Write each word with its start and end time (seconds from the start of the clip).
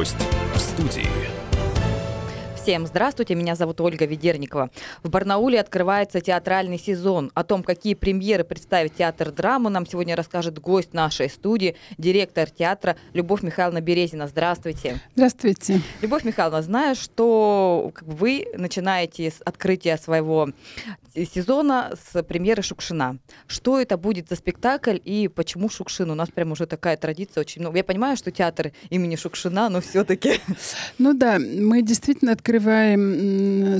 Гость. 0.00 0.29
Всем 2.70 2.86
здравствуйте, 2.86 3.34
меня 3.34 3.56
зовут 3.56 3.80
Ольга 3.80 4.04
Ведерникова. 4.06 4.70
В 5.02 5.10
Барнауле 5.10 5.58
открывается 5.58 6.20
театральный 6.20 6.78
сезон. 6.78 7.32
О 7.34 7.42
том, 7.42 7.64
какие 7.64 7.94
премьеры 7.94 8.44
представит 8.44 8.94
театр 8.94 9.32
драмы, 9.32 9.70
нам 9.70 9.86
сегодня 9.86 10.14
расскажет 10.14 10.60
гость 10.60 10.94
нашей 10.94 11.28
студии, 11.28 11.74
директор 11.98 12.48
театра 12.48 12.94
Любовь 13.12 13.42
Михайловна 13.42 13.80
Березина. 13.80 14.28
Здравствуйте. 14.28 15.00
Здравствуйте. 15.16 15.80
Любовь 16.00 16.22
Михайловна, 16.22 16.62
знаю, 16.62 16.94
что 16.94 17.92
вы 18.02 18.46
начинаете 18.56 19.32
с 19.32 19.42
открытия 19.44 19.96
своего 19.96 20.50
сезона 21.12 21.94
с 22.12 22.22
премьеры 22.22 22.62
Шукшина. 22.62 23.18
Что 23.48 23.80
это 23.80 23.96
будет 23.98 24.28
за 24.28 24.36
спектакль 24.36 24.98
и 25.04 25.26
почему 25.26 25.68
Шукшин? 25.68 26.08
У 26.08 26.14
нас 26.14 26.28
прям 26.28 26.52
уже 26.52 26.66
такая 26.66 26.96
традиция 26.96 27.40
очень 27.40 27.62
много. 27.62 27.78
Я 27.78 27.84
понимаю, 27.84 28.16
что 28.16 28.30
театр 28.30 28.70
имени 28.90 29.16
Шукшина, 29.16 29.70
но 29.70 29.80
все-таки. 29.80 30.40
Ну 30.98 31.14
да, 31.14 31.40
мы 31.40 31.82
действительно 31.82 32.30
открываем 32.30 32.59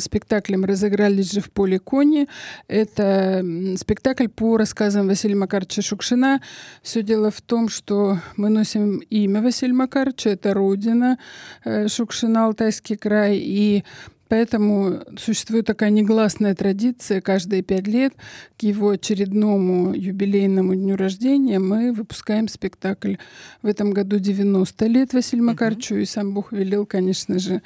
спектаклем 0.01 0.65
«Разыгрались 0.65 1.33
же 1.33 1.41
в 1.41 1.51
поле 1.51 1.79
кони». 1.79 2.27
Это 2.69 3.45
спектакль 3.77 4.29
по 4.29 4.57
рассказам 4.57 5.07
Василия 5.07 5.37
Макаровича 5.37 5.83
Шукшина. 5.83 6.41
Все 6.83 7.03
дело 7.03 7.31
в 7.31 7.41
том, 7.41 7.69
что 7.69 8.19
мы 8.37 8.49
носим 8.49 8.99
имя 8.99 9.43
Василия 9.43 9.75
Макаровича, 9.75 10.31
это 10.31 10.55
родина 10.55 11.19
э, 11.65 11.89
Шукшина, 11.89 12.47
Алтайский 12.47 12.97
край, 12.97 13.37
и 13.39 13.85
Поэтому 14.31 15.01
существует 15.19 15.67
такая 15.67 15.91
негласная 15.91 16.55
традиция 16.55 17.21
каждые 17.21 17.63
пять 17.63 17.89
лет 17.89 18.15
к 18.57 18.63
его 18.63 18.91
очередному 18.91 19.93
юбилейному 19.93 20.77
дню 20.77 20.97
рождения 20.97 21.59
мы 21.59 21.93
выпускаем 21.93 22.47
спектакль. 22.47 23.17
В 23.63 23.67
этом 23.67 23.91
году 23.91 24.21
90 24.21 24.87
лет 24.87 25.15
Василию 25.15 25.47
Макарчу, 25.47 25.97
и 25.97 26.05
сам 26.05 26.33
Бог 26.33 26.53
велел, 26.53 26.87
конечно 26.87 27.41
же, 27.41 27.61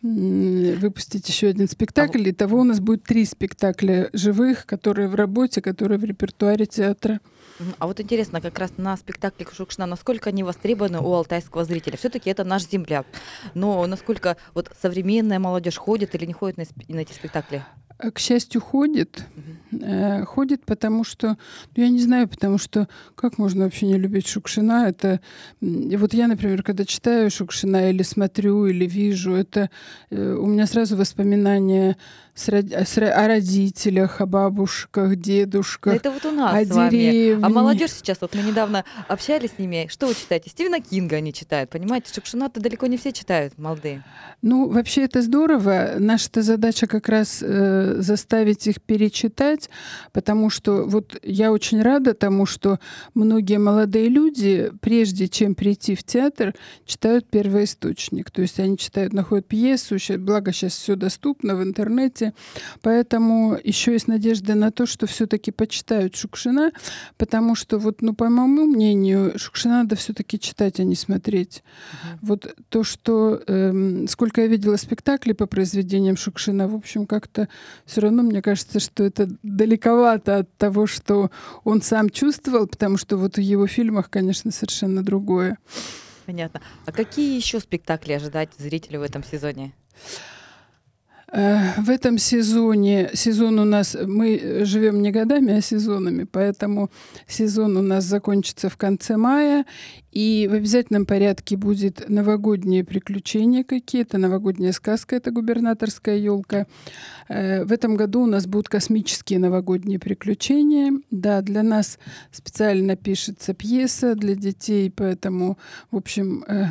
выпустить 0.00 1.28
еще 1.28 1.48
один 1.48 1.68
спектакль. 1.68 2.26
А... 2.26 2.30
Итого 2.30 2.60
у 2.60 2.64
нас 2.64 2.80
будет 2.80 3.02
три 3.02 3.26
спектакля 3.26 4.08
живых, 4.14 4.64
которые 4.64 5.08
в 5.08 5.14
работе, 5.16 5.60
которые 5.60 5.98
в 5.98 6.04
репертуаре 6.04 6.64
театра. 6.64 7.20
А 7.78 7.86
вот 7.86 8.00
интересно, 8.00 8.40
как 8.40 8.58
раз 8.58 8.72
на 8.76 8.96
спектакле 8.96 9.46
Шукшина, 9.50 9.86
насколько 9.86 10.28
они 10.30 10.42
востребованы 10.42 11.00
у 11.00 11.12
алтайского 11.12 11.64
зрителя? 11.64 11.96
Все-таки 11.96 12.28
это 12.28 12.44
наш 12.44 12.68
земляк. 12.68 13.06
Но 13.54 13.86
насколько 13.86 14.36
вот 14.54 14.70
современная 14.80 15.38
молодежь 15.38 15.76
ходит 15.76 16.05
или 16.14 16.26
не 16.26 16.32
ходит 16.32 16.56
на, 16.56 16.64
на 16.88 17.00
эти 17.00 17.12
спектакли? 17.12 17.62
Э, 17.98 18.10
к 18.10 18.18
счастью, 18.18 18.60
ходит. 18.60 19.22
Угу. 19.36 20.26
ходит, 20.26 20.64
потому 20.64 21.04
что, 21.04 21.36
ну, 21.76 21.82
я 21.82 21.88
не 21.88 22.00
знаю, 22.00 22.28
потому 22.28 22.58
что 22.58 22.88
как 23.14 23.38
можно 23.38 23.64
вообще 23.64 23.86
не 23.86 23.98
любить 23.98 24.26
Шукшина? 24.26 24.88
Это 24.88 25.20
вот 25.60 26.14
я, 26.14 26.28
например, 26.28 26.62
когда 26.62 26.84
читаю 26.84 27.30
Шукшина 27.30 27.90
или 27.90 28.02
смотрю, 28.02 28.66
или 28.66 28.86
вижу, 28.86 29.32
это 29.32 29.70
э, 30.10 30.34
у 30.34 30.46
меня 30.46 30.66
сразу 30.66 30.96
воспоминания 30.96 31.96
с, 32.36 32.48
с, 32.48 32.98
о 32.98 33.26
родителях, 33.26 34.20
о 34.20 34.26
бабушках, 34.26 35.16
дедушках. 35.16 35.94
Это 35.94 36.10
вот 36.10 36.24
у 36.26 36.30
нас 36.30 36.54
о 36.54 36.64
с 36.64 36.68
вами. 36.70 37.42
А 37.42 37.48
молодежь 37.48 37.92
сейчас, 37.92 38.18
вот 38.20 38.34
мы 38.34 38.42
недавно 38.42 38.84
общались 39.08 39.52
с 39.56 39.58
ними. 39.58 39.88
Что 39.90 40.06
вы 40.06 40.14
читаете? 40.14 40.50
Стивена 40.50 40.80
Кинга 40.80 41.16
они 41.16 41.32
читают, 41.32 41.70
понимаете? 41.70 42.12
Шукшина-то 42.14 42.60
далеко 42.60 42.86
не 42.86 42.98
все 42.98 43.12
читают, 43.12 43.56
молодые. 43.58 44.04
Ну, 44.42 44.68
вообще 44.68 45.04
это 45.04 45.22
здорово. 45.22 45.94
Наша 45.98 46.42
задача 46.42 46.86
как 46.86 47.08
раз 47.08 47.42
э, 47.42 47.96
заставить 48.00 48.66
их 48.66 48.82
перечитать, 48.82 49.70
потому 50.12 50.50
что 50.50 50.84
вот 50.84 51.18
я 51.22 51.52
очень 51.52 51.80
рада 51.80 52.12
тому, 52.12 52.44
что 52.44 52.78
многие 53.14 53.58
молодые 53.58 54.08
люди, 54.08 54.70
прежде 54.80 55.28
чем 55.28 55.54
прийти 55.54 55.94
в 55.94 56.04
театр, 56.04 56.54
читают 56.84 57.28
первоисточник. 57.30 58.30
То 58.30 58.42
есть 58.42 58.60
они 58.60 58.76
читают, 58.76 59.14
находят 59.14 59.46
пьесу, 59.46 59.96
благо 60.18 60.52
сейчас 60.52 60.74
все 60.74 60.96
доступно 60.96 61.56
в 61.56 61.62
интернете, 61.62 62.25
работе. 62.26 62.34
Поэтому 62.82 63.58
еще 63.62 63.92
есть 63.92 64.08
надежда 64.08 64.54
на 64.54 64.70
то, 64.70 64.86
что 64.86 65.06
все-таки 65.06 65.50
почитают 65.50 66.16
Шукшина, 66.16 66.72
потому 67.16 67.54
что 67.54 67.78
вот, 67.78 68.02
ну, 68.02 68.14
по 68.14 68.28
моему 68.28 68.66
мнению, 68.66 69.38
Шукшина 69.38 69.82
надо 69.82 69.96
все-таки 69.96 70.38
читать, 70.38 70.80
а 70.80 70.84
не 70.84 70.94
смотреть. 70.94 71.62
Uh-huh. 71.62 72.18
Вот 72.22 72.54
то, 72.68 72.84
что 72.84 73.40
эм, 73.46 74.08
сколько 74.08 74.40
я 74.42 74.46
видела 74.46 74.76
спектаклей 74.76 75.34
по 75.34 75.46
произведениям 75.46 76.16
Шукшина, 76.16 76.68
в 76.68 76.74
общем, 76.74 77.06
как-то 77.06 77.48
все 77.84 78.00
равно 78.00 78.22
мне 78.22 78.42
кажется, 78.42 78.80
что 78.80 79.04
это 79.04 79.28
далековато 79.42 80.38
от 80.38 80.56
того, 80.56 80.86
что 80.86 81.30
он 81.64 81.82
сам 81.82 82.10
чувствовал, 82.10 82.66
потому 82.66 82.98
что 82.98 83.16
вот 83.16 83.36
в 83.36 83.40
его 83.40 83.66
фильмах, 83.66 84.10
конечно, 84.10 84.50
совершенно 84.50 85.02
другое. 85.02 85.58
Понятно. 86.26 86.60
А 86.86 86.92
какие 86.92 87.36
еще 87.36 87.60
спектакли 87.60 88.12
ожидать 88.12 88.50
зрителю 88.58 89.00
в 89.00 89.02
этом 89.02 89.22
сезоне? 89.22 89.72
Э, 91.32 91.80
в 91.80 91.90
этом 91.90 92.18
сезоне, 92.18 93.10
сезон 93.14 93.58
у 93.58 93.64
нас, 93.64 93.96
мы 94.06 94.60
живем 94.64 95.02
не 95.02 95.10
годами, 95.10 95.54
а 95.54 95.60
сезонами, 95.60 96.24
поэтому 96.24 96.90
сезон 97.26 97.76
у 97.76 97.82
нас 97.82 98.04
закончится 98.04 98.68
в 98.68 98.76
конце 98.76 99.16
мая, 99.16 99.64
и 100.12 100.48
в 100.48 100.54
обязательном 100.54 101.04
порядке 101.04 101.56
будет 101.56 102.08
новогодние 102.08 102.84
приключения 102.84 103.64
какие-то, 103.64 104.18
новогодняя 104.18 104.72
сказка, 104.72 105.16
это 105.16 105.32
губернаторская 105.32 106.16
елка. 106.16 106.66
Э, 107.28 107.64
в 107.64 107.72
этом 107.72 107.96
году 107.96 108.22
у 108.22 108.26
нас 108.26 108.46
будут 108.46 108.68
космические 108.68 109.40
новогодние 109.40 109.98
приключения. 109.98 110.92
Да, 111.10 111.42
для 111.42 111.64
нас 111.64 111.98
специально 112.30 112.94
пишется 112.94 113.52
пьеса 113.52 114.14
для 114.14 114.36
детей, 114.36 114.92
поэтому, 114.94 115.58
в 115.90 115.96
общем, 115.96 116.44
э, 116.46 116.66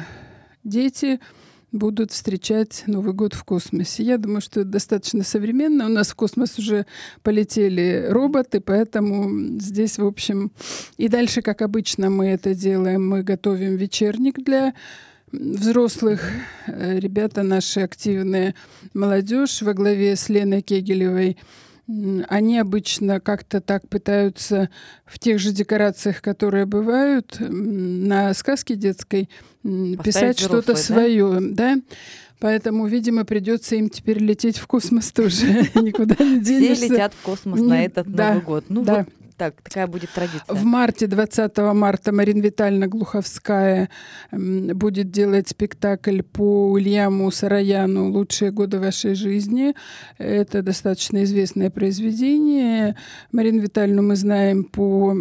дети 0.63 1.19
будут 1.75 2.11
встречать 2.11 2.83
Новый 2.87 3.13
год 3.13 3.33
в 3.33 3.43
космосе. 3.43 4.03
Я 4.03 4.17
думаю, 4.17 4.41
что 4.41 4.61
это 4.61 4.69
достаточно 4.69 5.23
современно. 5.23 5.85
У 5.85 5.89
нас 5.89 6.09
в 6.09 6.15
космос 6.15 6.57
уже 6.57 6.85
полетели 7.21 8.07
роботы, 8.09 8.61
поэтому 8.61 9.59
здесь, 9.59 9.97
в 9.97 10.05
общем, 10.05 10.51
и 10.97 11.07
дальше, 11.07 11.41
как 11.41 11.61
обычно, 11.61 12.09
мы 12.09 12.27
это 12.27 12.55
делаем. 12.55 13.07
Мы 13.07 13.23
готовим 13.23 13.75
вечерник 13.75 14.43
для 14.43 14.73
взрослых. 15.31 16.21
Э, 16.67 16.99
ребята 16.99 17.43
наши 17.43 17.81
активные, 17.81 18.55
молодежь 18.93 19.61
во 19.61 19.73
главе 19.73 20.15
с 20.15 20.29
Леной 20.29 20.61
Кегелевой– 20.61 21.37
они 21.87 22.57
обычно 22.57 23.19
как-то 23.19 23.61
так 23.61 23.87
пытаются 23.87 24.69
в 25.05 25.19
тех 25.19 25.39
же 25.39 25.51
декорациях, 25.51 26.21
которые 26.21 26.65
бывают 26.65 27.37
на 27.39 28.33
сказке 28.33 28.75
детской, 28.75 29.29
Поставить 29.61 30.03
писать 30.03 30.39
что-то 30.39 30.75
свое, 30.75 31.39
да? 31.41 31.77
Поэтому, 32.39 32.85
видимо, 32.85 33.23
придется 33.23 33.75
им 33.75 33.89
теперь 33.89 34.19
лететь 34.19 34.57
в 34.57 34.67
космос 34.67 35.11
тоже. 35.11 35.45
Никуда 35.75 36.15
не 36.23 36.39
денешься. 36.39 36.85
Все 36.85 36.93
летят 36.93 37.13
в 37.13 37.21
космос 37.23 37.61
на 37.61 37.85
этот 37.85 38.07
Новый 38.07 38.41
год. 38.41 38.65
Ну 38.69 38.83
вот 38.83 39.07
так, 39.37 39.61
такая 39.61 39.87
будет 39.87 40.09
традиция. 40.11 40.43
В 40.47 40.63
марте, 40.63 41.07
20 41.07 41.57
марта, 41.73 42.11
Марина 42.11 42.41
Витальевна 42.41 42.87
Глуховская 42.87 43.89
будет 44.31 45.11
делать 45.11 45.49
спектакль 45.49 46.21
по 46.21 46.71
Ульяму 46.71 47.29
Сараяну 47.31 48.11
«Лучшие 48.11 48.51
годы 48.51 48.79
вашей 48.79 49.15
жизни». 49.15 49.73
Это 50.17 50.61
достаточно 50.61 51.23
известное 51.23 51.69
произведение. 51.69 52.95
Марину 53.31 53.61
Витальевну 53.61 54.01
мы 54.01 54.15
знаем 54.15 54.63
по 54.63 55.13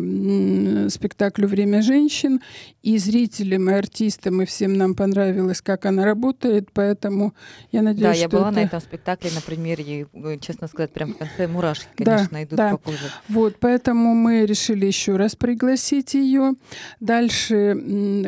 спектаклю 0.89 1.49
«Время 1.49 1.83
женщин». 1.83 2.41
И 2.83 2.99
зрителям, 2.99 3.71
и 3.71 3.73
артистам, 3.73 4.43
и 4.43 4.45
всем 4.45 4.75
нам 4.75 4.95
понравилось, 4.95 5.63
как 5.63 5.87
она 5.87 6.05
работает, 6.05 6.69
поэтому 6.71 7.33
я 7.73 7.81
надеюсь, 7.81 8.03
да, 8.03 8.13
что 8.13 8.23
я 8.23 8.29
была 8.29 8.49
это... 8.51 8.61
на 8.61 8.65
этом 8.65 8.81
спектакле 8.83 9.31
на 9.35 9.41
премьере, 9.41 10.07
и, 10.13 10.39
честно 10.41 10.69
сказать, 10.69 10.93
прям 10.93 11.15
в 11.15 11.17
конце 11.17 11.47
мурашки, 11.49 11.89
конечно, 11.97 12.29
да, 12.33 12.43
идут 12.43 12.57
да. 12.59 12.71
по 12.73 12.77
коже. 12.77 13.11
Вот, 13.31 13.57
поэтому 13.59 14.04
Поэтому 14.05 14.21
мы 14.21 14.45
решили 14.45 14.85
еще 14.85 15.17
раз 15.17 15.35
пригласить 15.35 16.13
ее. 16.13 16.57
Дальше 17.01 17.75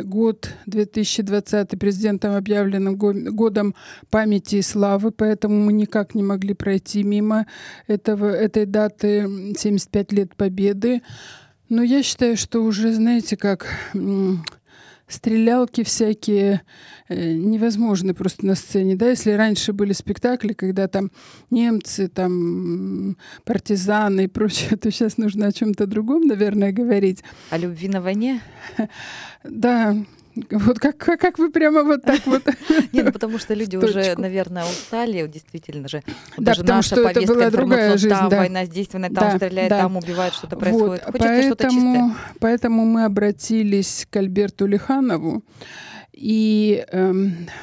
год 0.04 0.48
2020 0.64 1.78
президентом 1.78 2.34
объявлен 2.34 2.96
годом 2.96 3.74
памяти 4.08 4.56
и 4.56 4.62
славы, 4.62 5.10
поэтому 5.10 5.62
мы 5.62 5.74
никак 5.74 6.14
не 6.14 6.22
могли 6.22 6.54
пройти 6.54 7.02
мимо 7.02 7.46
этого, 7.88 8.30
этой 8.30 8.64
даты 8.64 9.52
75 9.54 10.12
лет 10.12 10.34
Победы. 10.34 11.02
Но 11.68 11.82
я 11.82 12.02
считаю, 12.02 12.38
что 12.38 12.62
уже, 12.64 12.94
знаете, 12.94 13.36
как 13.36 13.66
стрелялки 15.08 15.84
всякие 15.84 16.62
э, 17.08 17.32
невозможны 17.32 18.14
просто 18.14 18.46
на 18.46 18.54
сцене. 18.54 18.96
Да? 18.96 19.08
Если 19.08 19.32
раньше 19.32 19.72
были 19.72 19.92
спектакли, 19.92 20.52
когда 20.52 20.88
там 20.88 21.10
немцы, 21.50 22.08
там 22.08 23.16
партизаны 23.44 24.24
и 24.24 24.28
прочее, 24.28 24.76
то 24.80 24.90
сейчас 24.90 25.18
нужно 25.18 25.46
о 25.46 25.52
чем-то 25.52 25.86
другом, 25.86 26.26
наверное, 26.26 26.72
говорить. 26.72 27.22
О 27.50 27.58
любви 27.58 27.88
на 27.88 28.00
войне? 28.00 28.40
Да, 29.48 29.96
вот 30.50 30.78
как, 30.78 30.96
как, 30.98 31.20
как 31.20 31.38
вы 31.38 31.50
прямо 31.50 31.82
вот 31.82 32.02
так 32.02 32.26
вот. 32.26 32.42
Нет, 32.92 33.06
ну 33.06 33.12
потому 33.12 33.38
что 33.38 33.54
люди 33.54 33.76
уже, 33.76 34.14
наверное, 34.16 34.64
устали, 34.64 35.26
действительно 35.26 35.88
же. 35.88 36.02
Да, 36.36 36.54
Даже 36.54 36.64
наша 36.64 36.96
повестка 36.96 37.20
это 37.20 37.32
была 37.32 37.50
другая 37.50 37.96
жизнь, 37.96 38.08
там 38.08 38.28
война 38.28 38.64
здесь, 38.66 38.88
там 38.88 39.02
да, 39.10 39.36
стреляет, 39.36 39.70
там 39.70 39.96
убивают, 39.96 40.34
что-то 40.34 40.56
происходит. 40.56 41.04
Хочется 41.04 41.18
поэтому, 41.18 41.42
что-то 41.42 41.70
чистое. 41.70 42.16
Поэтому 42.40 42.84
мы 42.84 43.04
обратились 43.04 44.06
к 44.10 44.16
Альберту 44.16 44.66
Лиханову, 44.66 45.42
И 46.12 46.84
э, 46.90 47.14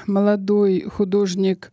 молодой 0.07 0.81
художник 0.81 1.71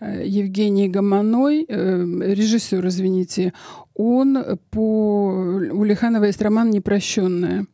э, 0.00 0.24
Евгений 0.26 0.88
Гомоной, 0.88 1.66
э, 1.68 2.04
режиссер, 2.34 2.86
извините, 2.86 3.52
он 3.94 4.58
по... 4.70 5.58
У 5.72 5.84
Лиханова 5.84 6.24
есть 6.24 6.40
роман 6.40 6.70
«Непрощенная». 6.70 7.66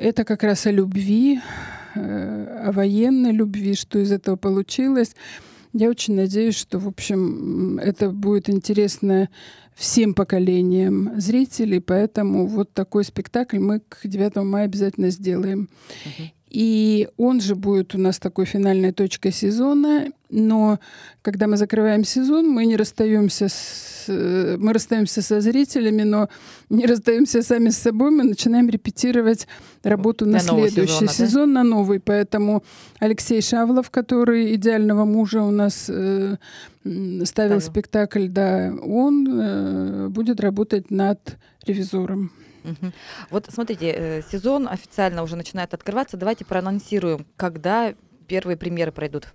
Это 0.00 0.24
как 0.24 0.42
раз 0.42 0.64
о 0.64 0.70
любви, 0.70 1.40
э, 1.94 2.64
о 2.68 2.72
военной 2.72 3.32
любви, 3.32 3.74
что 3.74 3.98
из 3.98 4.10
этого 4.10 4.36
получилось. 4.36 5.14
Я 5.74 5.90
очень 5.90 6.14
надеюсь, 6.14 6.56
что, 6.56 6.78
в 6.78 6.88
общем, 6.88 7.78
это 7.78 8.08
будет 8.08 8.48
интересно 8.48 9.28
всем 9.74 10.14
поколениям 10.14 11.20
зрителей, 11.20 11.80
поэтому 11.80 12.46
вот 12.46 12.72
такой 12.72 13.04
спектакль 13.04 13.58
мы 13.58 13.80
к 13.80 14.00
9 14.04 14.36
мая 14.36 14.64
обязательно 14.64 15.10
сделаем. 15.10 15.68
Uh-huh. 16.06 16.30
И 16.48 17.08
он 17.18 17.42
же 17.42 17.54
будет 17.54 17.94
у 17.94 17.98
нас 17.98 18.18
такой 18.18 18.46
финальной 18.46 18.92
точкой 18.92 19.32
сезона. 19.32 20.06
Но 20.30 20.78
когда 21.22 21.46
мы 21.46 21.56
закрываем 21.56 22.04
сезон, 22.04 22.48
мы 22.48 22.66
не 22.66 22.76
расстаемся 22.76 23.48
с, 23.48 24.06
мы 24.08 24.72
расстаемся 24.72 25.22
со 25.22 25.40
зрителями, 25.40 26.02
но 26.02 26.28
не 26.68 26.86
расстаемся 26.86 27.42
сами 27.42 27.70
с 27.70 27.78
собой. 27.78 28.10
Мы 28.10 28.24
начинаем 28.24 28.68
репетировать 28.68 29.46
работу 29.82 30.26
на, 30.26 30.32
на 30.32 30.40
следующий 30.40 31.06
сезона, 31.06 31.12
сезон, 31.12 31.54
да? 31.54 31.62
на 31.62 31.68
новый. 31.68 32.00
Поэтому 32.00 32.62
Алексей 32.98 33.42
Шавлов, 33.42 33.90
который 33.90 34.54
идеального 34.54 35.04
мужа 35.04 35.42
у 35.42 35.50
нас 35.50 35.86
э, 35.88 36.36
ставил 36.84 37.26
Ставил. 37.26 37.60
спектакль, 37.60 38.28
да, 38.28 38.72
он 38.82 39.26
э, 39.28 40.08
будет 40.08 40.40
работать 40.40 40.90
над 40.90 41.36
ревизором. 41.66 42.32
Угу. 42.64 42.92
Вот 43.30 43.46
смотрите, 43.50 43.94
э, 43.96 44.22
сезон 44.30 44.68
официально 44.68 45.22
уже 45.22 45.36
начинает 45.36 45.74
открываться. 45.74 46.16
Давайте 46.16 46.44
проанонсируем, 46.44 47.26
когда 47.36 47.94
первые 48.30 48.56
премьеры 48.56 48.92
пройдут? 48.92 49.26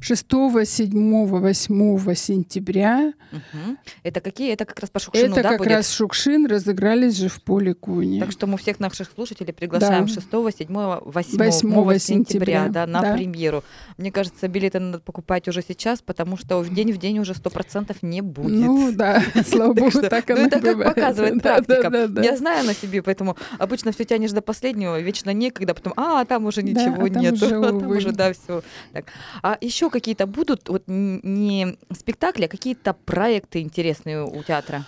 6, 0.00 0.26
7, 0.64 1.26
8 1.26 2.14
сентября. 2.14 3.12
Угу. 3.30 3.76
Это 4.02 4.20
какие? 4.20 4.52
Это 4.52 4.64
как 4.64 4.80
раз 4.80 4.90
по 4.90 4.98
Шукшину, 4.98 5.34
Это 5.34 5.42
да, 5.44 5.48
как 5.50 5.58
будет? 5.58 5.70
раз 5.70 5.92
Шукшин 5.92 6.46
разыгрались 6.46 7.16
же 7.16 7.28
в 7.28 7.40
поле 7.44 7.74
Куни. 7.74 8.18
Так 8.18 8.32
что 8.32 8.48
мы 8.48 8.58
всех 8.58 8.80
наших 8.80 9.08
слушателей 9.14 9.54
приглашаем 9.54 10.06
да. 10.06 10.12
6, 10.12 10.26
7, 10.30 10.66
8, 10.68 11.04
8 11.04 11.38
сентября, 11.38 12.00
сентября 12.00 12.68
да, 12.68 12.86
на 12.88 13.02
да. 13.02 13.14
премьеру. 13.14 13.62
Мне 13.98 14.10
кажется, 14.10 14.48
билеты 14.48 14.80
надо 14.80 14.98
покупать 14.98 15.46
уже 15.46 15.62
сейчас, 15.62 16.02
потому 16.02 16.36
что 16.36 16.58
в 16.58 16.74
день 16.74 16.92
в 16.92 16.98
день 16.98 17.20
уже 17.20 17.34
100% 17.34 17.96
не 18.02 18.20
будет. 18.20 18.66
Ну 18.66 18.90
да, 18.92 19.22
слава 19.46 19.74
богу, 19.74 20.02
так 20.10 20.28
ну, 20.28 20.34
оно 20.34 20.46
это 20.46 20.60
как 20.60 20.84
показывает 20.84 21.40
практика. 21.40 22.10
Я 22.20 22.36
знаю 22.36 22.66
на 22.66 22.74
себе, 22.74 23.00
поэтому 23.00 23.36
обычно 23.58 23.92
все 23.92 24.04
тянешь 24.04 24.32
до 24.32 24.42
последнего, 24.42 24.98
вечно 24.98 25.30
некогда, 25.30 25.72
потом, 25.72 25.92
а, 25.96 26.24
там 26.24 26.46
уже 26.46 26.64
ничего 26.64 27.06
нету. 27.06 27.60
Там 27.60 27.86
уже, 27.88 28.12
да, 28.12 28.32
все. 28.42 28.62
Так. 28.92 29.06
А 29.42 29.56
еще 29.60 29.90
какие-то 29.90 30.26
будут 30.26 30.68
вот 30.68 30.84
не 30.86 31.76
спектакли, 31.92 32.44
а 32.44 32.48
какие-то 32.48 32.94
проекты 32.94 33.60
интересные 33.60 34.24
у 34.24 34.42
театра? 34.42 34.84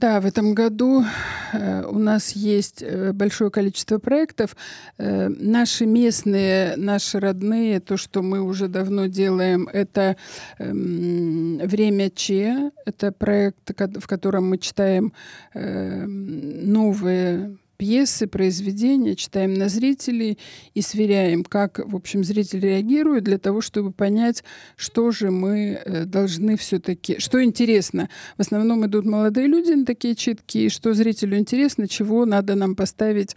Да, 0.00 0.20
в 0.20 0.26
этом 0.26 0.54
году 0.54 1.04
э, 1.52 1.84
у 1.86 1.98
нас 1.98 2.32
есть 2.32 2.82
э, 2.82 3.12
большое 3.12 3.50
количество 3.50 3.98
проектов. 3.98 4.56
Э, 4.98 5.28
наши 5.28 5.86
местные, 5.86 6.76
наши 6.76 7.20
родные, 7.20 7.80
то, 7.80 7.96
что 7.96 8.20
мы 8.20 8.40
уже 8.40 8.68
давно 8.68 9.06
делаем, 9.06 9.68
это 9.72 10.16
э, 10.58 10.72
«Время 10.72 12.10
Че». 12.10 12.72
Это 12.86 13.12
проект, 13.12 13.70
в 13.70 14.06
котором 14.06 14.50
мы 14.50 14.58
читаем 14.58 15.12
э, 15.54 16.04
новые 16.04 17.56
пьесы, 17.76 18.26
произведения, 18.26 19.16
читаем 19.16 19.54
на 19.54 19.68
зрителей 19.68 20.38
и 20.74 20.80
сверяем, 20.80 21.44
как, 21.44 21.80
в 21.84 21.96
общем, 21.96 22.24
зритель 22.24 22.60
реагирует 22.60 23.24
для 23.24 23.38
того, 23.38 23.60
чтобы 23.60 23.92
понять, 23.92 24.44
что 24.76 25.10
же 25.10 25.30
мы 25.30 25.80
э, 25.84 26.04
должны 26.04 26.56
все-таки, 26.56 27.18
что 27.18 27.42
интересно. 27.42 28.08
В 28.36 28.40
основном 28.40 28.86
идут 28.86 29.04
молодые 29.04 29.46
люди 29.46 29.72
на 29.72 29.84
такие 29.84 30.14
читки, 30.14 30.68
что 30.68 30.94
зрителю 30.94 31.38
интересно, 31.38 31.88
чего 31.88 32.24
надо 32.24 32.54
нам 32.54 32.74
поставить 32.74 33.34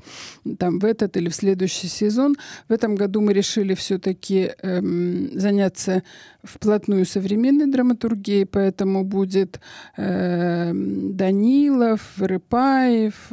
там 0.58 0.80
в 0.80 0.86
этот 0.86 1.18
или 1.18 1.30
в 1.30 1.36
следующий 1.36 1.88
сезон. 1.88 2.36
В 2.68 2.74
этом 2.74 2.96
году 2.96 3.22
мы 3.22 3.34
решили 3.34 3.74
все-таки 3.74 4.52
эм, 4.62 5.30
заняться 5.38 6.04
вплотную 6.44 7.06
современной 7.06 7.68
драматургией, 7.68 8.46
поэтому 8.46 9.04
будет 9.04 9.60
э, 9.98 10.72
Данилов, 10.74 12.02
Рыпаев, 12.18 13.32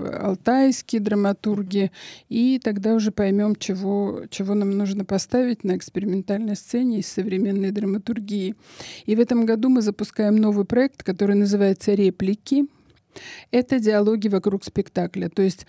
Алтайские 0.95 1.01
драматурги, 1.01 1.91
и 2.29 2.61
тогда 2.63 2.95
уже 2.95 3.11
поймем, 3.11 3.57
чего, 3.57 4.23
чего 4.31 4.55
нам 4.55 4.71
нужно 4.71 5.05
поставить 5.05 5.65
на 5.65 5.77
экспериментальной 5.77 6.57
сцене 6.57 6.99
из 6.99 7.09
современной 7.09 7.71
драматургии. 7.71 8.55
И 9.07 9.17
в 9.17 9.21
этом 9.21 9.47
году 9.47 9.69
мы 9.69 9.83
запускаем 9.83 10.37
новый 10.37 10.65
проект, 10.65 11.03
который 11.03 11.37
называется 11.37 11.95
«Реплики». 11.95 12.67
Это 13.51 13.79
диалоги 13.79 14.29
вокруг 14.29 14.65
спектакля. 14.65 15.29
То 15.29 15.43
есть 15.43 15.67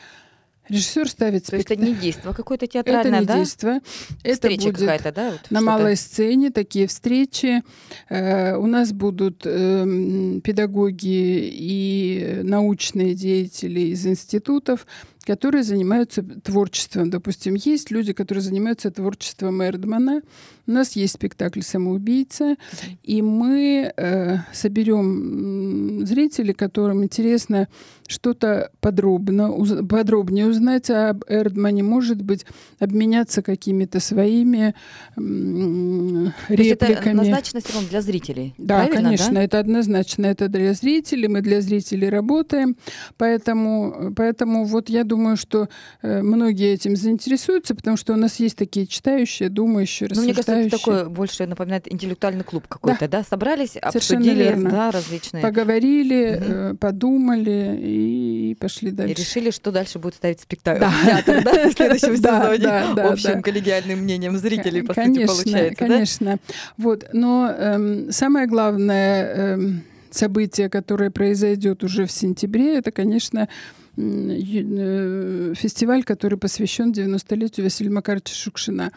Режиссер 0.70 1.08
ставит 1.10 1.46
То 1.46 1.58
есть 1.58 1.70
это 1.70 1.82
не 1.82 1.94
действо 1.94 2.34
какое-то 2.34 2.66
театральное, 2.66 3.12
это 3.12 3.20
не 3.20 3.26
да? 3.26 3.36
действо. 3.38 3.80
Это 4.24 4.34
Встреча 4.34 4.64
будет 4.64 4.80
какая-то, 4.80 5.12
да? 5.12 5.32
Вот 5.32 5.52
на 5.52 5.62
малой 5.62 5.96
сцене 5.96 6.50
такие 6.50 6.88
встречи. 6.88 7.62
Э, 8.10 8.56
у 8.56 8.66
нас 8.66 8.92
будут 8.92 9.44
э, 9.46 10.40
педагоги 10.44 11.50
и 11.54 12.40
научные 12.44 13.14
деятели 13.14 13.82
из 13.92 14.08
институтов, 14.08 14.88
которые 15.26 15.64
занимаются 15.64 16.24
творчеством. 16.24 17.10
Допустим, 17.10 17.56
есть 17.56 17.92
люди, 17.92 18.14
которые 18.14 18.42
занимаются 18.44 18.92
творчеством 18.92 19.62
Эрдмана. 19.62 20.22
У 20.68 20.72
нас 20.72 20.96
есть 20.96 21.14
спектакль 21.14 21.62
«Самоубийца», 21.62 22.56
и 23.04 23.22
мы 23.22 23.92
э, 23.96 24.38
соберем 24.54 26.06
зрителей, 26.06 26.54
которым 26.54 27.04
интересно 27.04 27.68
что-то 28.08 28.72
подробно, 28.82 29.52
уз, 29.52 29.72
подробнее 29.88 30.48
узнать 30.48 30.90
об 30.90 31.24
Эрдмане, 31.28 31.84
может 31.84 32.22
быть, 32.22 32.46
обменяться 32.80 33.42
какими-то 33.42 34.00
своими 34.00 34.76
м, 35.18 36.34
репликами. 36.50 37.28
Это 37.30 37.60
все 37.62 37.88
для 37.90 38.02
зрителей, 38.02 38.54
Да, 38.58 38.88
конечно, 38.88 39.36
да? 39.36 39.44
это 39.44 39.60
однозначно. 39.60 40.26
Это 40.26 40.48
для 40.48 40.74
зрителей, 40.74 41.28
мы 41.28 41.42
для 41.42 41.62
зрителей 41.62 42.10
работаем, 42.10 42.76
поэтому, 43.18 44.14
поэтому 44.16 44.66
вот 44.66 44.90
я 44.90 45.04
думаю, 45.04 45.38
что 45.38 45.70
э, 46.02 46.22
многие 46.22 46.74
этим 46.74 46.96
заинтересуются, 46.96 47.76
потому 47.76 47.98
что 47.98 48.14
у 48.14 48.18
нас 48.18 48.40
есть 48.40 48.56
такие 48.58 48.88
читающие, 48.88 49.50
думающие, 49.50 50.08
рассуждающие. 50.08 50.16
Ну, 50.16 50.24
мне 50.24 50.34
кажется, 50.34 50.55
это 50.58 50.78
такой 50.78 51.10
больше 51.10 51.46
напоминает 51.46 51.92
интеллектуальный 51.92 52.44
клуб 52.44 52.68
какой-то, 52.68 53.08
да? 53.08 53.20
да? 53.20 53.24
Собрались, 53.24 53.78
обсудили, 53.78 54.54
да, 54.56 54.92
различные. 54.92 55.42
Поговорили, 55.42 56.70
угу. 56.70 56.78
подумали 56.78 57.78
и 57.82 58.56
пошли 58.60 58.92
дальше. 58.92 59.14
И 59.14 59.16
решили, 59.16 59.52
что 59.52 59.72
дальше 59.72 60.00
будет 60.00 60.16
ставить 60.16 60.42
спектакль 60.42 60.82
да. 60.82 60.94
театр, 61.06 61.44
да, 61.44 61.70
в 61.70 61.74
следующем 61.74 62.18
сезоне. 62.18 63.10
Общим 63.10 63.42
коллегиальным 63.42 64.00
мнением 64.00 64.38
зрителей, 64.38 64.82
по 64.82 64.94
сути, 64.94 65.26
получается, 65.26 65.76
Конечно, 65.76 66.40
Вот, 66.78 67.08
но 67.14 67.50
эм, 67.50 68.12
самое 68.12 68.48
главное 68.48 69.26
эм, 69.26 69.84
событие, 70.12 70.70
которое 70.70 71.12
произойдет 71.12 71.84
уже 71.84 72.06
в 72.06 72.12
сентябре, 72.12 72.78
это, 72.78 72.92
конечно, 72.92 73.48
фестиваль, 73.96 76.04
который 76.04 76.38
посвящен 76.38 76.92
90-летию 76.92 77.66
Василия 77.66 77.92
Макаровича 77.92 78.36
Шукшина. 78.36 78.92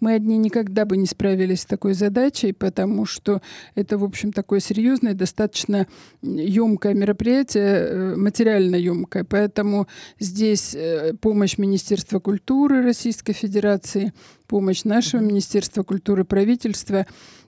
Мы 0.00 0.14
одни 0.14 0.38
никогда 0.38 0.84
бы 0.84 0.96
не 0.96 1.06
справились 1.06 1.60
с 1.60 1.66
такой 1.66 1.94
задачей, 1.94 2.52
потому 2.52 3.06
что 3.06 3.42
это, 3.76 3.96
в 3.96 4.04
общем, 4.04 4.32
такое 4.32 4.58
серьезное, 4.58 5.14
достаточно 5.14 5.86
емкое 6.22 6.94
мероприятие, 6.94 7.64
э, 7.64 8.16
материально 8.16 8.74
емкое. 8.74 9.24
Поэтому 9.24 9.86
здесь 10.18 10.74
э, 10.74 11.12
помощь 11.20 11.56
Министерства 11.56 12.18
культуры 12.18 12.82
Российской 12.82 13.34
Федерации, 13.34 14.12
помощь 14.48 14.82
нашего 14.82 15.20
Министерства 15.20 15.84
культуры, 15.84 16.24
правительства. 16.24 17.06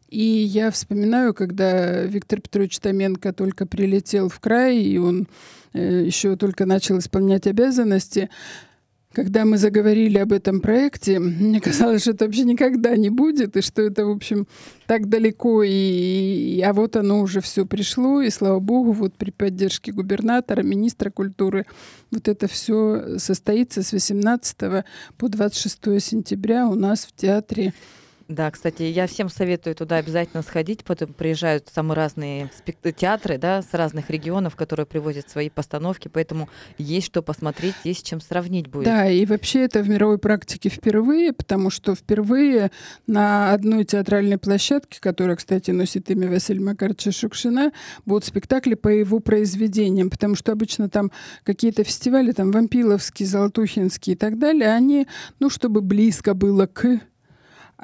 И 0.08 0.22
я 0.22 0.70
вспоминаю, 0.70 1.34
когда 1.34 2.02
Виктор 2.02 2.40
Петрович 2.40 2.78
Томенко 2.78 3.32
только 3.32 3.66
прилетел 3.66 4.28
в 4.28 4.38
край, 4.40 4.78
и 4.78 4.98
он 4.98 5.26
Э, 5.26 5.61
еще 5.78 6.36
только 6.36 6.66
начал 6.66 6.98
исполнять 6.98 7.46
обязанности, 7.46 8.30
когда 9.12 9.44
мы 9.44 9.58
заговорили 9.58 10.18
об 10.18 10.32
этом 10.32 10.60
проекте, 10.60 11.18
мне 11.18 11.60
казалось, 11.60 12.02
что 12.02 12.12
это 12.12 12.24
вообще 12.24 12.44
никогда 12.44 12.96
не 12.96 13.10
будет, 13.10 13.56
и 13.56 13.60
что 13.60 13.82
это, 13.82 14.06
в 14.06 14.10
общем, 14.10 14.46
так 14.86 15.08
далеко, 15.08 15.62
и, 15.62 15.70
и 15.70 16.60
а 16.62 16.72
вот 16.72 16.96
оно 16.96 17.20
уже 17.20 17.40
все 17.40 17.66
пришло, 17.66 18.22
и 18.22 18.30
слава 18.30 18.58
богу, 18.58 18.92
вот 18.92 19.14
при 19.16 19.30
поддержке 19.30 19.92
губернатора, 19.92 20.62
министра 20.62 21.10
культуры, 21.10 21.66
вот 22.10 22.28
это 22.28 22.48
все 22.48 23.18
состоится 23.18 23.82
с 23.82 23.92
18 23.92 24.84
по 25.18 25.28
26 25.28 26.02
сентября 26.02 26.66
у 26.66 26.74
нас 26.74 27.04
в 27.04 27.12
театре 27.14 27.74
Да, 28.28 28.50
кстати, 28.50 28.82
я 28.82 29.06
всем 29.06 29.28
советую 29.28 29.74
туда 29.74 29.96
обязательно 29.96 30.42
сходить. 30.42 30.84
Потом 30.84 31.12
приезжают 31.12 31.68
самые 31.72 31.96
разные 31.96 32.50
театры, 32.96 33.38
да, 33.38 33.62
с 33.62 33.72
разных 33.74 34.10
регионов, 34.10 34.56
которые 34.56 34.86
привозят 34.86 35.28
свои 35.28 35.50
постановки, 35.50 36.08
поэтому 36.08 36.48
есть 36.78 37.06
что 37.06 37.22
посмотреть, 37.22 37.74
есть 37.84 38.06
чем 38.06 38.20
сравнить 38.20 38.68
будет. 38.68 38.84
Да, 38.84 39.08
и 39.08 39.24
вообще 39.26 39.64
это 39.64 39.82
в 39.82 39.88
мировой 39.88 40.18
практике 40.18 40.68
впервые, 40.68 41.32
потому 41.32 41.70
что 41.70 41.94
впервые 41.94 42.70
на 43.06 43.52
одной 43.52 43.84
театральной 43.84 44.38
площадке, 44.38 45.00
которая, 45.00 45.36
кстати, 45.36 45.70
носит 45.70 46.10
имя 46.10 46.28
Василия 46.28 46.60
Макаровича 46.60 47.12
Шукшина, 47.12 47.72
будут 48.04 48.24
спектакли 48.24 48.74
по 48.74 48.88
его 48.88 49.20
произведениям, 49.20 50.10
потому 50.10 50.34
что 50.36 50.52
обычно 50.52 50.88
там 50.88 51.10
какие-то 51.44 51.84
фестивали, 51.84 52.32
там 52.32 52.50
Вампиловский, 52.50 53.26
Золотухинский 53.26 54.14
и 54.14 54.16
так 54.16 54.38
далее, 54.38 54.72
они, 54.72 55.06
ну, 55.40 55.50
чтобы 55.50 55.80
близко 55.80 56.34
было 56.34 56.66
к 56.66 57.00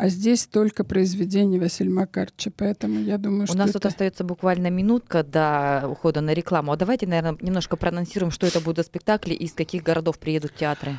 а 0.01 0.11
здесь 0.11 0.47
только 0.47 0.85
произведение 0.85 1.61
Василия 1.61 1.91
Макарча, 1.91 2.53
поэтому 2.57 3.01
я 3.01 3.19
думаю, 3.19 3.43
У 3.43 3.47
что 3.47 3.59
нас 3.59 3.71
это... 3.71 3.81
тут 3.81 3.87
остается 3.87 4.23
буквально 4.23 4.71
минутка 4.71 5.25
до 5.25 5.89
ухода 5.91 6.21
на 6.21 6.33
рекламу. 6.35 6.71
А 6.71 6.77
давайте, 6.77 7.09
наверное, 7.09 7.37
немножко 7.41 7.77
проанонсируем, 7.77 8.31
что 8.31 8.47
это 8.47 8.61
будут 8.61 8.77
за 8.77 8.83
спектакли 8.85 9.35
и 9.35 9.45
из 9.45 9.55
каких 9.55 9.83
городов 9.83 10.21
приедут 10.21 10.55
театры. 10.55 10.99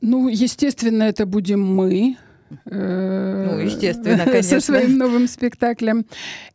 Ну, 0.00 0.26
естественно, 0.26 1.04
это 1.04 1.24
будем 1.24 1.64
мы. 1.64 2.16
Э, 2.66 3.46
ну, 3.52 3.58
естественно, 3.60 4.24
конечно. 4.24 4.58
Со 4.58 4.66
своим 4.66 4.98
новым 4.98 5.28
спектаклем. 5.28 6.04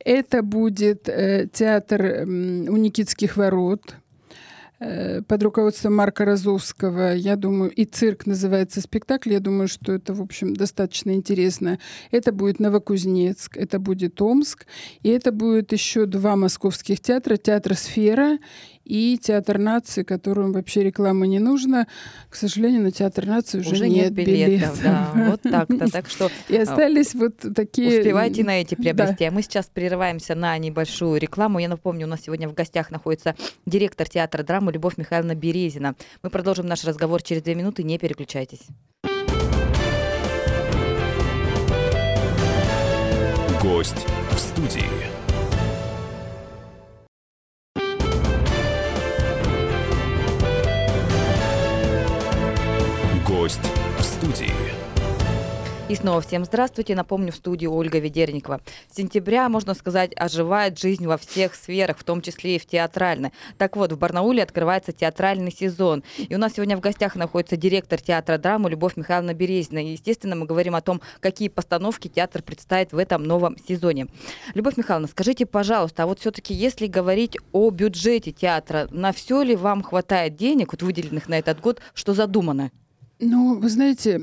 Это 0.03 0.43
будет 0.43 1.07
э, 1.07 1.47
театр 1.53 2.25
у 2.25 2.75
Никитских 2.75 3.37
ворот 3.37 3.95
под 4.79 5.43
руководством 5.43 5.95
Марка 5.95 6.25
Розовского, 6.25 7.13
я 7.13 7.35
думаю, 7.35 7.69
и 7.71 7.85
цирк 7.85 8.25
называется 8.25 8.79
спектакль, 8.81 9.33
я 9.33 9.39
думаю, 9.39 9.67
что 9.67 9.91
это, 9.91 10.13
в 10.13 10.21
общем, 10.21 10.55
достаточно 10.55 11.11
интересно. 11.11 11.79
Это 12.11 12.31
будет 12.31 12.59
Новокузнецк, 12.59 13.57
это 13.57 13.79
будет 13.79 14.21
Омск, 14.21 14.65
и 15.03 15.09
это 15.09 15.31
будет 15.31 15.73
еще 15.73 16.05
два 16.05 16.35
московских 16.35 17.01
театра, 17.01 17.35
театр 17.37 17.75
«Сфера» 17.75 18.39
и 18.89 19.19
Театр 19.19 19.59
нации, 19.59 20.01
которому 20.01 20.53
вообще 20.53 20.83
реклама 20.83 21.27
не 21.27 21.37
нужна. 21.37 21.85
К 22.27 22.35
сожалению, 22.35 22.81
на 22.81 22.91
Театр 22.91 23.27
нации 23.27 23.59
уже, 23.59 23.73
уже 23.73 23.87
нет, 23.87 24.05
нет 24.05 24.13
билетов. 24.13 24.49
билетов. 24.49 24.83
Да, 24.83 25.11
вот 25.13 25.41
так-то. 25.43 25.91
Так 25.91 26.09
что 26.09 26.29
и 26.49 26.57
остались 26.57 27.13
вот 27.13 27.35
такие... 27.55 27.99
Успевайте 27.99 28.43
на 28.43 28.59
эти 28.61 28.73
приобрести. 28.73 29.25
Да. 29.25 29.27
А 29.27 29.31
мы 29.31 29.43
сейчас 29.43 29.69
прерываемся 29.71 30.33
на 30.33 30.57
небольшую 30.57 31.19
рекламу. 31.19 31.59
Я 31.59 31.69
напомню, 31.69 32.07
у 32.07 32.09
нас 32.09 32.21
сегодня 32.21 32.49
в 32.49 32.55
гостях 32.55 32.89
находится 32.89 33.35
директор 33.67 34.09
театра 34.09 34.41
драмы 34.43 34.71
Любовь 34.71 34.97
Михайловна 34.97 35.35
Березина. 35.35 35.95
Мы 36.23 36.31
продолжим 36.31 36.65
наш 36.65 36.83
разговор 36.83 37.21
через 37.21 37.43
две 37.43 37.53
минуты. 37.53 37.83
Не 37.83 37.99
переключайтесь. 37.99 38.61
Гость 43.61 44.07
в 44.31 44.39
студии. 44.39 44.98
Гость 53.39 53.61
в 53.97 54.03
студии. 54.03 54.51
И 55.87 55.95
снова 55.95 56.19
всем 56.19 56.43
здравствуйте. 56.43 56.93
Напомню, 56.93 57.31
в 57.31 57.37
студии 57.37 57.67
Ольга 57.67 57.97
Ведерникова. 57.97 58.59
С 58.91 58.97
сентября, 58.97 59.47
можно 59.47 59.73
сказать, 59.75 60.11
оживает 60.17 60.77
жизнь 60.77 61.07
во 61.07 61.17
всех 61.17 61.55
сферах, 61.55 61.97
в 61.99 62.03
том 62.03 62.21
числе 62.21 62.57
и 62.57 62.59
в 62.59 62.65
театральной. 62.65 63.31
Так 63.57 63.77
вот, 63.77 63.93
в 63.93 63.97
Барнауле 63.97 64.43
открывается 64.43 64.91
театральный 64.91 65.53
сезон. 65.53 66.03
И 66.17 66.35
у 66.35 66.37
нас 66.37 66.55
сегодня 66.55 66.75
в 66.75 66.81
гостях 66.81 67.15
находится 67.15 67.55
директор 67.55 68.01
театра 68.01 68.37
драмы 68.37 68.71
Любовь 68.71 68.97
Михайловна 68.97 69.33
Березина. 69.33 69.79
И, 69.79 69.91
естественно, 69.91 70.35
мы 70.35 70.45
говорим 70.45 70.75
о 70.75 70.81
том, 70.81 70.99
какие 71.21 71.47
постановки 71.47 72.09
театр 72.09 72.43
представит 72.43 72.91
в 72.91 72.97
этом 72.97 73.23
новом 73.23 73.55
сезоне. 73.57 74.07
Любовь 74.53 74.75
Михайловна, 74.75 75.07
скажите, 75.07 75.45
пожалуйста, 75.45 76.03
а 76.03 76.07
вот 76.07 76.19
все-таки, 76.19 76.53
если 76.53 76.87
говорить 76.87 77.37
о 77.53 77.69
бюджете 77.69 78.33
театра, 78.33 78.89
на 78.91 79.13
все 79.13 79.43
ли 79.43 79.55
вам 79.55 79.81
хватает 79.81 80.35
денег, 80.35 80.73
вот 80.73 80.81
выделенных 80.81 81.29
на 81.29 81.39
этот 81.39 81.61
год, 81.61 81.79
что 81.93 82.13
задумано? 82.13 82.71
Ну, 83.21 83.59
вы 83.59 83.69
знаете, 83.69 84.21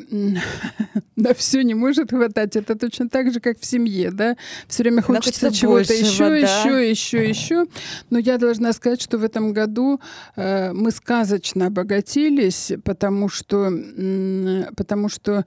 на 1.17 1.35
все 1.35 1.62
не 1.62 1.75
может 1.75 2.11
хватать. 2.11 2.57
Это 2.57 2.76
точно 2.76 3.11
так 3.11 3.31
же, 3.31 3.41
как 3.41 3.61
в 3.61 3.67
семье, 3.67 4.11
да. 4.11 4.37
Все 4.69 4.83
время 4.83 5.03
хочется 5.03 5.53
чего-то 5.53 5.93
еще, 5.93 6.29
да? 6.31 6.37
еще, 6.37 6.91
еще, 6.91 7.29
еще. 7.29 7.67
Но 8.09 8.19
я 8.19 8.38
должна 8.38 8.73
сказать, 8.73 9.03
что 9.03 9.19
в 9.19 9.25
этом 9.25 9.53
году 9.53 10.00
э, 10.35 10.73
мы 10.73 10.91
сказочно 10.93 11.67
обогатились, 11.67 12.73
потому 12.85 13.29
что, 13.29 13.71
э, 13.71 14.65
потому 14.75 15.11
что 15.11 15.45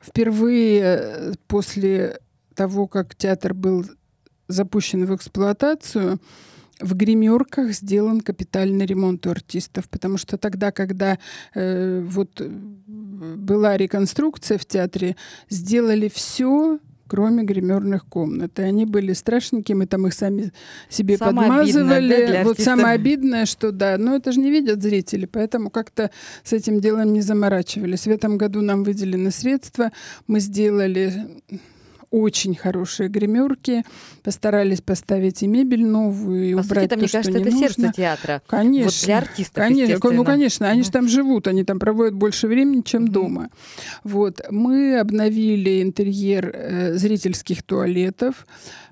впервые 0.00 0.82
э, 0.82 1.32
после 1.48 2.20
того, 2.54 2.86
как 2.86 3.16
театр 3.16 3.52
был 3.52 3.84
запущен 4.46 5.06
в 5.06 5.16
эксплуатацию, 5.16 6.20
в 6.82 6.94
гримерках 6.94 7.72
сделан 7.72 8.20
капитальный 8.20 8.86
ремонт 8.86 9.26
у 9.26 9.30
артистов, 9.30 9.88
потому 9.88 10.18
что 10.18 10.36
тогда, 10.36 10.72
когда 10.72 11.18
э, 11.54 12.00
вот 12.00 12.40
э, 12.40 12.48
была 12.48 13.76
реконструкция 13.76 14.58
в 14.58 14.64
театре, 14.64 15.16
сделали 15.48 16.08
все 16.08 16.78
кроме 17.12 17.42
гримерных 17.42 18.06
комнат. 18.06 18.58
И 18.58 18.62
они 18.62 18.86
были 18.86 19.12
страшненькие, 19.12 19.76
мы 19.76 19.84
там 19.84 20.06
их 20.06 20.14
сами 20.14 20.50
себе 20.88 21.18
самое 21.18 21.50
подмазывали. 21.50 22.14
Обидное, 22.14 22.32
да, 22.38 22.44
вот 22.44 22.58
самое 22.58 22.94
обидное, 22.94 23.44
что 23.44 23.70
да, 23.70 23.98
но 23.98 24.16
это 24.16 24.32
же 24.32 24.40
не 24.40 24.50
видят 24.50 24.82
зрители, 24.82 25.26
поэтому 25.26 25.68
как-то 25.68 26.10
с 26.42 26.54
этим 26.54 26.80
делом 26.80 27.12
не 27.12 27.20
заморачивались. 27.20 28.06
В 28.06 28.10
этом 28.10 28.38
году 28.38 28.62
нам 28.62 28.82
выделены 28.82 29.30
средства, 29.30 29.92
мы 30.26 30.40
сделали 30.40 31.12
очень 32.12 32.54
хорошие 32.54 33.08
гримерки, 33.08 33.84
постарались 34.22 34.82
поставить 34.82 35.42
и 35.42 35.46
мебель 35.46 35.84
новую, 35.84 36.44
и 36.44 36.54
По 36.54 36.60
убрать 36.60 36.84
сути, 36.84 36.88
то, 36.90 36.96
мне 36.98 37.08
что 37.08 37.18
кажется, 37.18 37.38
не 37.38 37.42
это 37.42 37.50
нужно. 37.50 37.68
сердце 37.68 37.92
театра. 37.96 38.42
Конечно. 38.46 38.84
Вот 38.84 39.00
для 39.04 39.18
артистов, 39.18 39.54
конечно, 39.54 40.10
Ну, 40.12 40.24
конечно, 40.24 40.68
они 40.68 40.82
же 40.82 40.90
там 40.90 41.08
живут, 41.08 41.48
они 41.48 41.64
там 41.64 41.78
проводят 41.78 42.14
больше 42.14 42.46
времени, 42.46 42.82
чем 42.82 43.06
mm-hmm. 43.06 43.10
дома. 43.10 43.50
Вот. 44.04 44.42
Мы 44.50 44.98
обновили 44.98 45.82
интерьер 45.82 46.50
э, 46.54 46.94
зрительских 46.94 47.62
туалетов, 47.62 48.46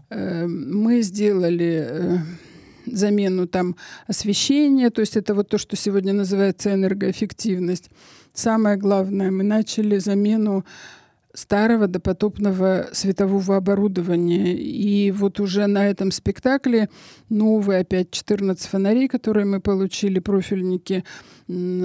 э, 0.08 0.46
мы 0.46 1.02
сделали... 1.02 1.86
Э, 1.88 2.18
замену 2.86 3.46
там 3.46 3.76
освещения, 4.08 4.90
то 4.90 5.00
есть 5.00 5.16
это 5.16 5.34
вот 5.34 5.48
то, 5.48 5.58
что 5.58 5.76
сегодня 5.76 6.12
называется 6.12 6.74
энергоэффективность. 6.74 7.88
Самое 8.32 8.76
главное, 8.76 9.30
мы 9.30 9.44
начали 9.44 9.98
замену 9.98 10.64
старого 11.34 11.86
допотопного 11.86 12.88
светового 12.92 13.56
оборудования. 13.56 14.54
И 14.54 15.10
вот 15.10 15.40
уже 15.40 15.66
на 15.66 15.88
этом 15.88 16.10
спектакле 16.10 16.88
новые 17.28 17.80
опять 17.80 18.10
14 18.10 18.66
фонарей, 18.66 19.08
которые 19.08 19.46
мы 19.46 19.60
получили, 19.60 20.18
профильники, 20.18 21.04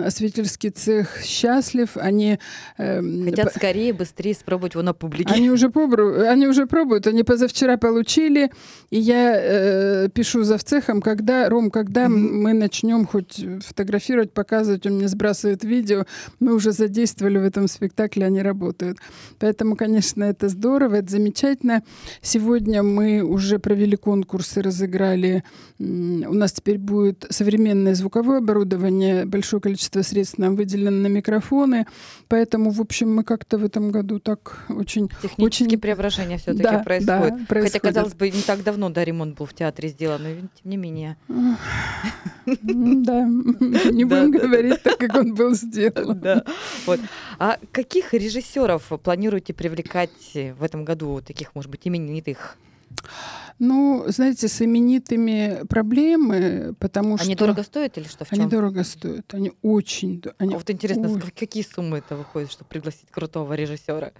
осветительский 0.05 0.69
цех 0.69 1.21
счастлив. 1.23 1.97
Они 1.97 2.39
э, 2.77 3.01
хотят 3.25 3.53
по... 3.53 3.59
скорее, 3.59 3.93
быстрее 3.93 4.31
испробовать 4.31 4.73
его 4.73 4.83
на 4.83 4.93
публике. 4.93 5.33
Они 5.33 5.49
уже, 5.49 5.69
пробуют, 5.69 6.27
они 6.27 6.47
уже 6.47 6.65
пробуют. 6.65 7.07
Они 7.07 7.23
позавчера 7.23 7.77
получили. 7.77 8.51
И 8.89 8.99
я 8.99 9.33
э, 9.35 10.09
пишу 10.09 10.43
за 10.43 10.57
цехом, 10.57 11.01
когда, 11.01 11.49
Ром, 11.49 11.71
когда 11.71 12.05
mm-hmm. 12.05 12.09
мы 12.09 12.53
начнем 12.53 13.05
хоть 13.05 13.43
фотографировать, 13.65 14.31
показывать, 14.31 14.85
он 14.85 14.95
мне 14.95 15.07
сбрасывает 15.07 15.63
видео, 15.63 16.05
мы 16.39 16.53
уже 16.53 16.71
задействовали 16.71 17.37
в 17.37 17.43
этом 17.43 17.67
спектакле, 17.67 18.25
они 18.25 18.41
работают. 18.41 18.97
Поэтому, 19.39 19.75
конечно, 19.75 20.23
это 20.23 20.49
здорово, 20.49 20.95
это 20.95 21.11
замечательно. 21.11 21.83
Сегодня 22.21 22.83
мы 22.83 23.21
уже 23.21 23.59
провели 23.59 23.95
конкурсы, 23.95 24.61
разыграли. 24.61 25.43
У 25.79 26.33
нас 26.33 26.53
теперь 26.53 26.77
будет 26.77 27.25
современное 27.29 27.95
звуковое 27.95 28.39
оборудование, 28.39 29.25
большое 29.55 29.61
количество 29.61 30.01
средств 30.01 30.37
нам 30.37 30.55
выделено 30.55 30.91
на 30.91 31.07
микрофоны. 31.07 31.85
Поэтому, 32.27 32.71
в 32.71 32.81
общем, 32.81 33.15
мы 33.15 33.23
как-то 33.23 33.57
в 33.57 33.63
этом 33.63 33.91
году 33.91 34.19
так 34.19 34.65
очень... 34.69 35.09
Технические 35.21 35.67
очень... 35.67 35.79
преображения 35.79 36.37
все-таки 36.37 36.63
да, 36.63 36.79
происходят. 36.79 37.37
Да, 37.37 37.45
происходят. 37.47 37.73
Хотя, 37.73 37.79
казалось 37.79 38.13
бы, 38.13 38.29
не 38.29 38.41
так 38.41 38.63
давно 38.63 38.89
да, 38.89 39.03
ремонт 39.03 39.37
был 39.37 39.45
в 39.45 39.53
театре 39.53 39.89
сделан, 39.89 40.23
но 40.23 40.29
тем 40.29 40.71
не 40.71 40.77
менее. 40.77 41.17
Да, 42.45 43.21
не 43.25 44.05
будем 44.05 44.31
говорить 44.31 44.81
так, 44.83 44.97
как 44.97 45.15
он 45.15 45.33
был 45.33 45.53
сделан. 45.55 46.43
А 47.39 47.57
каких 47.71 48.13
режиссеров 48.13 48.91
планируете 49.03 49.53
привлекать 49.53 50.33
в 50.33 50.63
этом 50.63 50.85
году, 50.85 51.21
таких, 51.25 51.55
может 51.55 51.71
быть, 51.71 51.81
именитых? 51.87 52.57
Ну, 53.57 54.03
знаете, 54.07 54.49
с 54.49 54.61
именитыми 54.61 55.65
проблемы, 55.67 56.75
потому 56.79 57.11
они 57.11 57.17
что... 57.17 57.25
Они 57.25 57.35
дорого 57.35 57.63
стоят 57.63 57.97
или 57.97 58.05
что? 58.05 58.25
В 58.25 58.29
чем? 58.29 58.41
Они 58.41 58.49
дорого 58.49 58.83
стоят. 58.83 59.33
Они 59.33 59.53
очень... 59.61 60.21
Они 60.37 60.55
а 60.55 60.57
вот 60.57 60.69
интересно, 60.69 61.09
очень... 61.09 61.31
какие 61.31 61.63
суммы 61.63 61.99
это 61.99 62.17
выходит, 62.17 62.51
чтобы 62.51 62.67
пригласить 62.67 63.09
крутого 63.11 63.53
режиссера? 63.53 64.11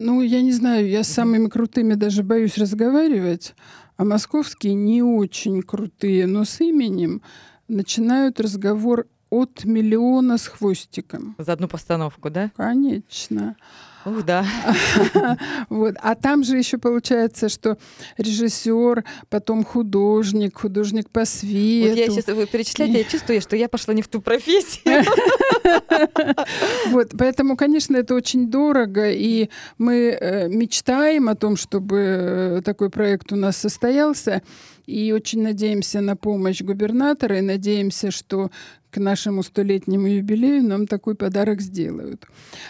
Ну, 0.00 0.22
я 0.22 0.42
не 0.42 0.52
знаю, 0.52 0.88
я 0.88 1.04
с 1.04 1.08
самыми 1.08 1.48
крутыми 1.48 1.94
даже 1.94 2.24
боюсь 2.24 2.58
разговаривать, 2.58 3.54
а 3.96 4.04
московские 4.04 4.74
не 4.74 5.02
очень 5.02 5.62
крутые, 5.62 6.26
но 6.26 6.44
с 6.44 6.60
именем 6.60 7.22
начинают 7.68 8.40
разговор 8.40 9.06
от 9.30 9.64
миллиона 9.64 10.36
с 10.36 10.48
хвостиком. 10.48 11.36
За 11.38 11.52
одну 11.52 11.68
постановку, 11.68 12.30
да? 12.30 12.50
Конечно. 12.56 13.56
Ух, 14.04 14.24
да. 14.24 14.46
Вот. 15.68 15.94
А 16.00 16.14
там 16.14 16.44
же 16.44 16.56
еще 16.56 16.78
получается, 16.78 17.48
что 17.48 17.76
режиссер, 18.16 19.04
потом 19.28 19.64
художник, 19.64 20.58
художник 20.58 21.10
по 21.10 21.24
свету. 21.24 21.90
Вот 21.90 21.98
я 21.98 22.06
сейчас 22.08 22.26
вы 22.34 22.46
перечисляете, 22.46 22.98
я 22.98 23.04
чувствую, 23.04 23.40
что 23.40 23.56
я 23.56 23.68
пошла 23.68 23.94
не 23.94 24.02
в 24.02 24.08
ту 24.08 24.20
профессию. 24.20 25.04
Вот, 26.90 27.10
поэтому, 27.16 27.56
конечно, 27.56 27.96
это 27.96 28.14
очень 28.14 28.50
дорого, 28.50 29.10
и 29.10 29.50
мы 29.78 29.94
э, 30.10 30.48
мечтаем 30.48 31.28
о 31.28 31.34
том, 31.34 31.56
чтобы 31.56 31.98
э, 31.98 32.62
такой 32.64 32.90
проект 32.90 33.32
у 33.32 33.36
нас 33.36 33.56
состоялся, 33.56 34.42
и 34.86 35.12
очень 35.12 35.42
надеемся 35.42 36.00
на 36.00 36.16
помощь 36.16 36.62
губернатора, 36.62 37.38
и 37.38 37.42
надеемся, 37.42 38.10
что 38.10 38.50
к 38.90 38.98
нашему 38.98 39.42
столетнему 39.42 40.06
юбилею 40.06 40.62
нам 40.64 40.86
такой 40.86 41.14
подарок 41.14 41.60
сделают. 41.60 42.26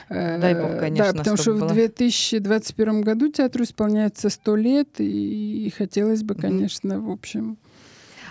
Дай 0.08 0.54
бог, 0.54 0.78
конечно. 0.78 1.12
Да, 1.12 1.18
потому 1.18 1.36
что 1.36 1.54
было. 1.54 1.68
в 1.68 1.72
2021 1.72 3.02
году 3.02 3.30
театру 3.30 3.64
исполняется 3.64 4.28
100 4.28 4.56
лет, 4.56 4.88
и 4.98 5.72
хотелось 5.76 6.22
бы, 6.22 6.34
конечно, 6.34 7.00
в 7.00 7.10
общем... 7.10 7.58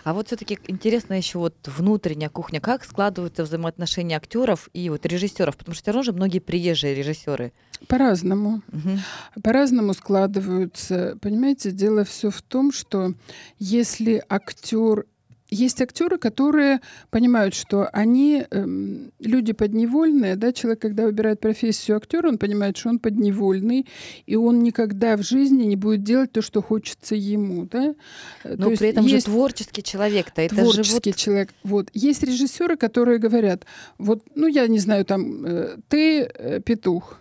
А 0.05 0.13
вот 0.13 0.27
все-таки 0.27 0.57
интересно 0.67 1.15
еще 1.15 1.39
вот 1.39 1.55
внутренняя 1.65 2.29
кухня, 2.29 2.61
как 2.61 2.85
складываются 2.85 3.43
взаимоотношения 3.43 4.15
актеров 4.15 4.69
и 4.73 4.89
вот 4.89 5.05
режиссеров, 5.05 5.57
потому 5.57 5.75
что 5.75 5.83
все 5.83 5.91
равно 5.91 6.03
же 6.03 6.13
многие 6.13 6.39
приезжие 6.39 6.95
режиссеры. 6.95 7.51
По-разному. 7.87 8.61
Угу. 8.71 9.41
По-разному 9.43 9.93
складываются. 9.93 11.17
Понимаете, 11.21 11.71
дело 11.71 12.05
все 12.05 12.31
в 12.31 12.41
том, 12.41 12.71
что 12.71 13.13
если 13.59 14.23
актер 14.29 15.05
есть 15.49 15.81
актеры, 15.81 16.17
которые 16.17 16.81
понимают, 17.09 17.55
что 17.55 17.87
они 17.91 18.45
эм, 18.49 19.11
люди 19.19 19.53
подневольные, 19.53 20.35
да, 20.35 20.53
человек, 20.53 20.79
когда 20.79 21.05
выбирает 21.05 21.39
профессию 21.39 21.97
актера, 21.97 22.27
он 22.27 22.37
понимает, 22.37 22.77
что 22.77 22.89
он 22.89 22.99
подневольный, 22.99 23.87
и 24.25 24.35
он 24.35 24.63
никогда 24.63 25.17
в 25.17 25.23
жизни 25.23 25.63
не 25.63 25.75
будет 25.75 26.03
делать 26.03 26.31
то, 26.31 26.41
что 26.41 26.61
хочется 26.61 27.15
ему, 27.15 27.65
да. 27.65 27.95
Но 28.43 28.69
то 28.69 28.77
при 28.77 28.89
этом 28.89 29.05
есть 29.05 29.25
же 29.25 29.31
творческий 29.31 29.83
человек-то, 29.83 30.41
это 30.41 30.55
творческий 30.55 31.11
же 31.11 31.15
вот... 31.15 31.15
человек. 31.15 31.49
Вот 31.63 31.89
есть 31.93 32.23
режиссеры, 32.23 32.77
которые 32.77 33.17
говорят, 33.17 33.65
вот, 33.97 34.23
ну 34.35 34.47
я 34.47 34.67
не 34.67 34.79
знаю, 34.79 35.05
там, 35.05 35.45
э, 35.45 35.77
ты 35.87 36.21
э, 36.21 36.61
петух, 36.61 37.17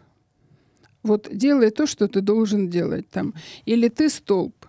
вот 1.03 1.29
делай 1.33 1.71
то, 1.71 1.87
что 1.87 2.09
ты 2.09 2.21
должен 2.21 2.69
делать 2.69 3.09
там, 3.09 3.35
или 3.65 3.89
ты 3.89 4.11
столб 4.11 4.68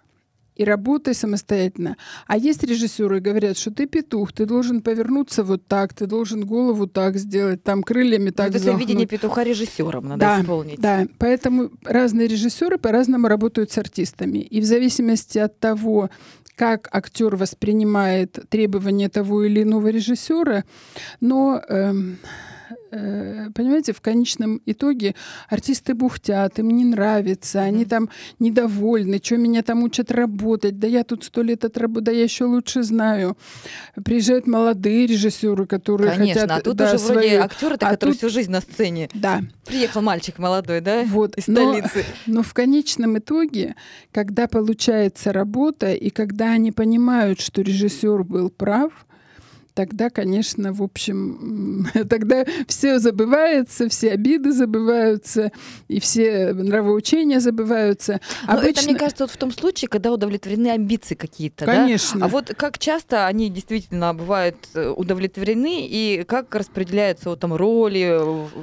и 0.59 0.65
работай 0.65 1.13
самостоятельно. 1.13 1.95
А 2.27 2.37
есть 2.37 2.63
режиссеры, 2.63 3.21
говорят, 3.21 3.57
что 3.57 3.71
ты 3.71 3.87
петух, 3.87 4.33
ты 4.33 4.45
должен 4.45 4.81
повернуться 4.81 5.45
вот 5.45 5.65
так, 5.65 5.93
ты 5.93 6.05
должен 6.05 6.45
голову 6.45 6.85
так 6.85 7.15
сделать, 7.15 7.63
там 7.63 7.81
крыльями 7.81 8.31
так 8.31 8.49
Это 8.49 8.59
взмахнуть. 8.59 8.81
видение 8.81 9.07
петуха 9.07 9.43
режиссером 9.43 10.09
надо 10.09 10.19
да, 10.19 10.41
исполнить. 10.41 10.81
Да, 10.81 11.07
поэтому 11.17 11.69
разные 11.85 12.27
режиссеры 12.27 12.77
по-разному 12.77 13.29
работают 13.29 13.71
с 13.71 13.77
артистами. 13.77 14.39
И 14.39 14.59
в 14.59 14.65
зависимости 14.65 15.37
от 15.37 15.57
того, 15.59 16.09
как 16.57 16.89
актер 16.91 17.37
воспринимает 17.37 18.37
требования 18.49 19.07
того 19.07 19.45
или 19.45 19.63
иного 19.63 19.87
режиссера, 19.87 20.65
но 21.21 21.61
эм, 21.69 22.17
понимаете, 22.89 23.93
в 23.93 24.01
конечном 24.01 24.61
итоге 24.65 25.15
артисты 25.49 25.93
бухтят, 25.93 26.59
им 26.59 26.69
не 26.71 26.85
нравится, 26.85 27.61
они 27.61 27.85
там 27.85 28.09
недовольны, 28.39 29.19
что 29.23 29.37
меня 29.37 29.63
там 29.63 29.83
учат 29.83 30.11
работать, 30.11 30.79
да 30.79 30.87
я 30.87 31.03
тут 31.03 31.23
сто 31.23 31.41
лет 31.41 31.65
отработаю, 31.65 32.05
да 32.05 32.11
я 32.11 32.23
еще 32.23 32.45
лучше 32.45 32.83
знаю. 32.83 33.37
Приезжают 34.03 34.47
молодые 34.47 35.05
режиссеры, 35.07 35.65
которые 35.65 36.11
Конечно, 36.11 36.41
хотят... 36.41 36.57
а 36.57 36.61
тут 36.61 36.75
да, 36.77 36.87
уже 36.87 36.97
свои... 36.97 37.17
вроде 37.17 37.39
актеры, 37.39 37.75
а 37.75 37.77
который 37.77 38.11
тут... 38.11 38.17
всю 38.17 38.29
жизнь 38.29 38.51
на 38.51 38.61
сцене. 38.61 39.09
Да. 39.13 39.41
Приехал 39.65 40.01
мальчик 40.01 40.39
молодой, 40.39 40.81
да, 40.81 41.03
вот. 41.05 41.37
из 41.37 41.47
но, 41.47 41.73
столицы. 41.73 42.05
Но 42.25 42.43
в 42.43 42.53
конечном 42.53 43.17
итоге, 43.17 43.75
когда 44.11 44.47
получается 44.47 45.31
работа, 45.31 45.93
и 45.93 46.09
когда 46.09 46.51
они 46.51 46.71
понимают, 46.71 47.39
что 47.39 47.61
режиссер 47.61 48.23
был 48.23 48.49
прав, 48.49 48.91
тогда, 49.73 50.09
конечно, 50.09 50.73
в 50.73 50.81
общем, 50.81 51.87
тогда 52.09 52.45
все 52.67 52.99
забывается, 52.99 53.89
все 53.89 54.11
обиды 54.11 54.51
забываются, 54.51 55.51
и 55.87 55.99
все 55.99 56.53
нравоучения 56.53 57.39
забываются. 57.39 58.19
Но 58.47 58.53
Обычно... 58.53 58.69
это, 58.69 58.89
мне 58.89 58.99
кажется, 58.99 59.23
вот 59.23 59.31
в 59.31 59.37
том 59.37 59.51
случае, 59.51 59.89
когда 59.89 60.11
удовлетворены 60.11 60.67
амбиции 60.69 61.15
какие-то. 61.15 61.65
Конечно. 61.65 62.19
Да? 62.19 62.25
А 62.25 62.29
вот 62.29 62.53
как 62.55 62.77
часто 62.77 63.27
они 63.27 63.49
действительно 63.49 64.13
бывают 64.13 64.57
э, 64.73 64.89
удовлетворены, 64.89 65.87
и 65.87 66.23
как 66.27 66.53
распределяются 66.55 67.29
вот, 67.29 67.39
там 67.39 67.53
роли 67.53 68.19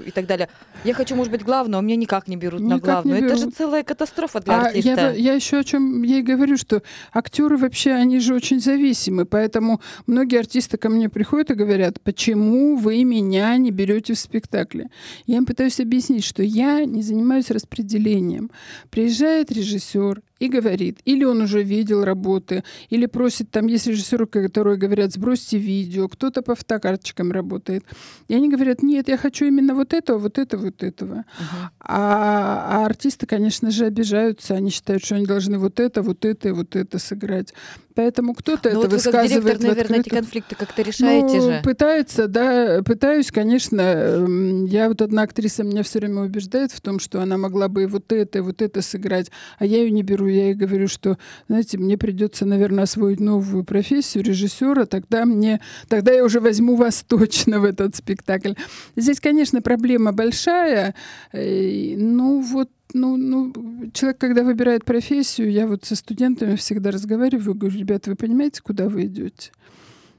и 0.07 0.11
так 0.11 0.26
далее. 0.26 0.48
Я 0.85 0.94
хочу, 0.94 1.14
может 1.16 1.33
быть, 1.33 1.42
главное, 1.42 1.78
у 1.78 1.83
меня 1.83 1.96
никак 1.96 2.28
не 2.28 2.37
берут 2.37 2.61
никак 2.61 2.72
на 2.72 2.78
главную. 2.78 3.24
Это 3.24 3.37
же 3.37 3.50
целая 3.50 3.83
катастрофа 3.83 4.40
для 4.40 4.54
а 4.54 4.66
артиста. 4.66 4.90
Я, 4.90 5.11
я 5.11 5.33
еще 5.35 5.59
о 5.59 5.64
чем 5.64 6.04
и 6.04 6.22
говорю, 6.22 6.57
что 6.57 6.83
актеры 7.12 7.57
вообще, 7.57 7.92
они 7.92 8.20
же 8.20 8.35
очень 8.35 8.61
зависимы, 8.61 9.24
поэтому 9.24 9.80
многие 10.07 10.38
артисты 10.38 10.76
ко 10.76 10.88
мне 10.88 11.05
приходят 11.08 11.50
и 11.50 11.54
говорят, 11.54 12.00
почему 12.00 12.76
вы 12.76 13.04
меня 13.04 13.56
не 13.56 13.70
берете 13.70 14.14
в 14.14 14.18
спектакле? 14.18 14.88
Я 15.26 15.36
им 15.36 15.46
пытаюсь 15.46 15.80
объяснить, 15.80 16.24
что 16.24 16.42
я 16.42 16.84
не 16.84 17.02
занимаюсь 17.02 17.50
распределением. 17.50 18.50
Приезжает 18.90 19.50
режиссер, 19.52 20.22
и 20.38 20.49
говорит, 20.49 20.99
или 21.05 21.25
он 21.25 21.40
уже 21.40 21.62
видел 21.62 22.05
работы, 22.05 22.62
или 22.90 23.07
просит, 23.07 23.51
там 23.51 23.66
есть 23.66 23.87
режиссеры, 23.87 24.27
которые 24.27 24.77
говорят, 24.77 25.12
сбросьте 25.12 25.59
видео, 25.59 26.09
кто-то 26.09 26.42
по 26.42 26.55
фотокарточкам 26.55 27.33
работает. 27.33 27.85
И 28.29 28.35
они 28.35 28.49
говорят, 28.49 28.83
нет, 28.83 29.09
я 29.09 29.16
хочу 29.16 29.46
именно 29.46 29.75
вот 29.75 29.94
этого, 29.94 30.18
вот 30.18 30.38
этого, 30.38 30.66
вот 30.66 30.83
этого. 30.83 31.14
Uh-huh. 31.14 31.68
А, 31.81 32.83
а 32.83 32.87
артисты, 32.87 33.27
конечно 33.27 33.70
же, 33.70 33.87
обижаются, 33.87 34.55
они 34.55 34.70
считают, 34.70 35.05
что 35.05 35.16
они 35.16 35.27
должны 35.27 35.59
вот 35.59 35.81
это, 35.81 36.03
вот 36.03 36.25
это 36.25 36.49
и 36.49 36.53
вот 36.53 36.77
это 36.77 36.99
сыграть. 36.99 37.55
Поэтому 37.96 38.35
кто-то 38.35 38.68
ну, 38.68 38.81
это 38.81 38.90
вот 38.90 38.92
высказывает. 38.92 39.42
Вы 39.42 39.51
как 39.51 39.59
директор, 39.59 39.68
наверное, 39.68 40.01
эти 40.01 40.09
конфликты 40.11 40.55
как-то 40.55 40.83
решаете 40.83 41.37
ну, 41.38 41.40
же. 41.40 41.61
Пытается, 41.64 42.29
да, 42.29 42.83
пытаюсь, 42.85 43.33
конечно. 43.33 43.81
Эм, 43.81 44.66
я 44.66 44.88
вот 44.88 45.01
одна 45.01 45.22
актриса 45.22 45.64
меня 45.64 45.83
все 45.83 46.01
время 46.01 46.20
убеждает 46.20 46.72
в 46.72 46.81
том, 46.83 46.99
что 46.99 47.22
она 47.22 47.38
могла 47.38 47.68
бы 47.68 47.85
и 47.85 47.87
вот 47.87 48.12
это, 48.12 48.38
и 48.38 48.40
вот 48.42 48.61
это 48.61 48.83
сыграть, 48.83 49.31
а 49.59 49.64
я 49.64 49.79
ее 49.79 49.90
не 49.90 50.03
беру. 50.03 50.25
Я 50.28 50.46
ей 50.46 50.54
говорю, 50.54 50.88
что, 50.88 51.18
знаете, 51.48 51.78
мне 51.78 51.96
придется, 51.96 52.44
наверное, 52.44 52.84
освоить 52.84 53.20
новую 53.20 53.64
профессию 53.64 54.24
режиссера, 54.24 54.86
тогда 54.86 55.24
мне, 55.24 55.60
тогда 55.88 56.12
я 56.12 56.24
уже 56.24 56.40
возьму 56.40 56.76
вас 56.76 57.02
точно 57.08 57.60
в 57.60 57.64
этот 57.64 57.96
спектакль. 57.96 58.54
Здесь, 58.96 59.20
конечно, 59.20 59.62
проблема 59.62 60.12
большая. 60.12 60.94
Ну 61.32 62.40
вот 62.40 62.70
ну, 62.92 63.16
ну, 63.16 63.52
человек, 63.92 64.18
когда 64.18 64.42
выбирает 64.42 64.84
профессию, 64.84 65.50
я 65.50 65.66
вот 65.66 65.84
со 65.84 65.96
студентами 65.96 66.56
всегда 66.56 66.90
разговариваю, 66.90 67.54
говорю, 67.54 67.76
ребята, 67.76 68.10
вы 68.10 68.16
понимаете, 68.16 68.62
куда 68.62 68.88
вы 68.88 69.06
идете? 69.06 69.50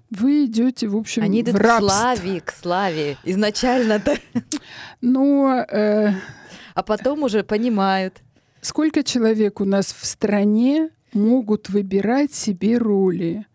Вы 0.10 0.46
идете, 0.46 0.88
в 0.88 0.96
общем, 0.96 1.24
Они 1.24 1.42
идут 1.42 1.56
в 1.56 1.58
рабство. 1.58 1.88
к 1.88 1.92
славе, 1.92 2.42
к 2.42 2.52
славе. 2.52 3.18
Изначально-то. 3.24 4.18
Но... 5.02 5.66
Э, 5.70 6.14
а 6.76 6.84
потом 6.84 7.24
уже 7.24 7.44
понимают. 7.44 8.22
Сколько 8.62 9.04
человек 9.04 9.62
у 9.62 9.66
нас 9.66 9.94
в 9.98 10.06
стране 10.06 10.90
могут 11.14 11.70
выбирать 11.70 12.34
себе 12.34 12.78
роли? 12.78 13.46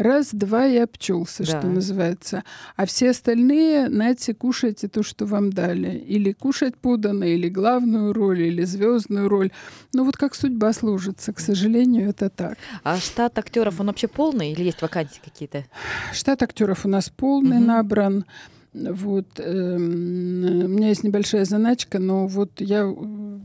Раз, 0.00 0.30
два 0.32 0.66
и 0.66 0.78
обчелся, 0.78 1.44
да. 1.44 1.58
что 1.58 1.66
называется. 1.68 2.42
А 2.74 2.86
все 2.86 3.10
остальные, 3.10 3.88
знаете, 3.88 4.32
кушайте 4.32 4.88
то, 4.88 5.02
что 5.02 5.26
вам 5.26 5.52
дали. 5.52 5.98
Или 5.98 6.32
кушать 6.32 6.74
подано, 6.74 7.26
или 7.26 7.50
главную 7.50 8.14
роль, 8.14 8.40
или 8.40 8.64
звездную 8.64 9.28
роль. 9.28 9.50
Ну 9.92 10.04
вот 10.04 10.16
как 10.16 10.34
судьба 10.34 10.72
сложится, 10.72 11.34
к 11.34 11.38
сожалению, 11.38 12.08
это 12.08 12.30
так. 12.30 12.56
А 12.82 12.96
штат 12.96 13.38
актеров, 13.38 13.78
он 13.80 13.88
вообще 13.88 14.08
полный 14.08 14.52
или 14.52 14.62
есть 14.62 14.80
вакансии 14.80 15.20
какие-то? 15.22 15.66
Штат 16.14 16.42
актеров 16.42 16.86
у 16.86 16.88
нас 16.88 17.10
полный, 17.10 17.58
угу. 17.58 17.66
набран. 17.66 18.24
Вот, 18.72 19.26
э, 19.38 19.76
у 19.76 19.78
меня 19.78 20.88
есть 20.88 21.02
небольшая 21.02 21.44
заначка, 21.44 21.98
но 21.98 22.28
вот 22.28 22.60
я 22.60 22.88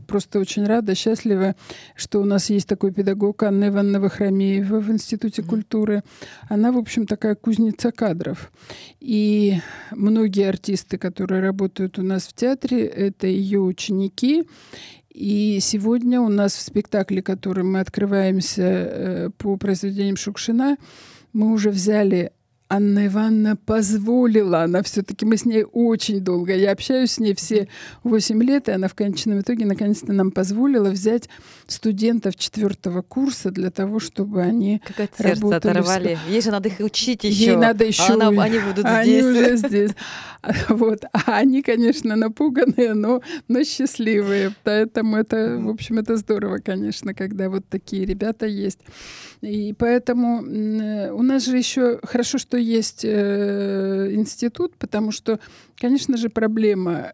просто 0.06 0.38
очень 0.38 0.64
рада, 0.64 0.94
счастлива, 0.94 1.56
что 1.96 2.20
у 2.20 2.24
нас 2.24 2.48
есть 2.48 2.68
такой 2.68 2.92
педагог 2.92 3.42
Анна 3.42 3.68
Ивановна 3.68 4.00
Вахрамеева 4.00 4.78
в 4.78 4.90
Институте 4.90 5.42
mm-hmm. 5.42 5.48
культуры. 5.48 6.04
Она, 6.48 6.70
в 6.70 6.78
общем, 6.78 7.06
такая 7.06 7.34
кузница 7.34 7.90
кадров. 7.90 8.52
И 9.00 9.58
многие 9.90 10.48
артисты, 10.48 10.96
которые 10.96 11.40
работают 11.42 11.98
у 11.98 12.02
нас 12.02 12.28
в 12.28 12.32
театре, 12.32 12.86
это 12.86 13.26
ее 13.26 13.60
ученики. 13.60 14.44
И 15.10 15.58
сегодня 15.60 16.20
у 16.20 16.28
нас 16.28 16.54
в 16.54 16.60
спектакле, 16.60 17.20
который 17.20 17.64
мы 17.64 17.80
открываемся 17.80 18.62
э, 18.62 19.30
по 19.38 19.56
произведениям 19.56 20.16
Шукшина, 20.16 20.76
мы 21.32 21.52
уже 21.52 21.70
взяли 21.70 22.32
Анна 22.68 23.06
Ивановна 23.06 23.54
позволила, 23.54 24.62
она 24.64 24.82
все-таки, 24.82 25.24
мы 25.24 25.36
с 25.36 25.44
ней 25.44 25.64
очень 25.72 26.20
долго, 26.20 26.52
я 26.54 26.72
общаюсь 26.72 27.12
с 27.12 27.18
ней 27.20 27.34
все 27.36 27.68
8 28.02 28.42
лет, 28.42 28.68
и 28.68 28.72
она 28.72 28.88
в 28.88 28.94
конечном 28.94 29.40
итоге 29.40 29.66
наконец-то 29.66 30.12
нам 30.12 30.32
позволила 30.32 30.90
взять 30.90 31.28
студентов 31.68 32.34
четвертого 32.34 33.02
курса 33.02 33.52
для 33.52 33.70
того, 33.70 34.00
чтобы 34.00 34.42
они 34.42 34.82
Как 34.84 34.98
от 35.00 35.16
сердца 35.16 35.56
оторвали. 35.56 36.18
Ей 36.28 36.40
же 36.42 36.50
надо 36.50 36.68
их 36.68 36.80
учить 36.80 37.22
еще. 37.22 37.44
Ей 37.46 37.56
надо 37.56 37.84
еще. 37.84 38.02
А 38.02 38.14
она- 38.14 38.42
они 38.42 38.58
будут 38.58 38.84
Они 38.84 39.10
здесь. 39.20 39.24
уже 39.24 39.56
здесь. 39.56 39.90
Вот. 40.68 41.04
А 41.12 41.38
они, 41.38 41.60
конечно, 41.62 42.14
напуганные, 42.14 42.94
но, 42.94 43.20
но 43.48 43.64
счастливые. 43.64 44.54
Поэтому 44.62 45.16
это, 45.16 45.58
в 45.58 45.68
общем, 45.68 45.98
это 45.98 46.16
здорово, 46.16 46.58
конечно, 46.58 47.14
когда 47.14 47.48
вот 47.50 47.64
такие 47.68 48.04
ребята 48.04 48.46
есть. 48.46 48.78
И 49.46 49.72
поэтому 49.74 50.40
у 50.40 51.22
нас 51.22 51.46
же 51.46 51.56
еще 51.56 52.00
хорошо, 52.02 52.38
что 52.38 52.56
есть 52.56 53.04
э, 53.04 54.10
институт, 54.12 54.76
потому 54.76 55.12
что, 55.12 55.38
конечно 55.76 56.16
же, 56.16 56.30
проблема 56.30 57.12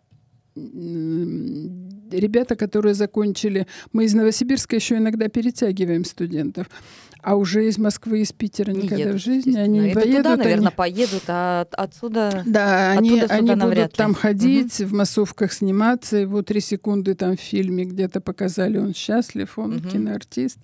ребята, 0.55 2.57
которые 2.57 2.95
закончили, 2.95 3.67
мы 3.93 4.05
из 4.05 4.15
Новосибирска 4.15 4.77
еще 4.77 4.97
иногда 4.97 5.29
перетягиваем 5.29 6.05
студентов, 6.05 6.69
а 7.23 7.37
уже 7.37 7.67
из 7.69 7.79
Москвы, 7.79 8.21
из 8.21 8.33
Питера 8.33 8.73
Не 8.73 8.83
никогда 8.83 9.05
едут, 9.05 9.21
в 9.21 9.25
жизни 9.25 9.57
они 9.57 9.79
не 9.79 9.95
поедут. 9.95 10.17
туда, 10.19 10.33
они- 10.35 10.43
наверное, 10.43 10.71
поедут, 10.73 11.23
а 11.29 11.61
от- 11.63 11.75
отсюда... 11.75 12.43
да, 12.47 12.91
они, 12.93 13.11
Оттуда 13.11 13.23
сюда 13.23 13.35
они 13.55 13.55
будут 13.63 13.77
ли. 13.79 13.89
там 13.97 14.15
ходить, 14.15 14.79
в 14.81 14.93
массовках 14.93 15.53
сниматься. 15.53 16.27
Вот 16.27 16.47
три 16.47 16.61
секунды 16.61 17.15
там 17.15 17.37
в 17.37 17.41
фильме 17.41 17.85
где-то 17.85 18.21
показали, 18.21 18.79
он 18.79 18.95
счастлив, 18.95 19.59
он 19.59 19.77
Мгм. 19.77 19.89
киноартист. 19.91 20.59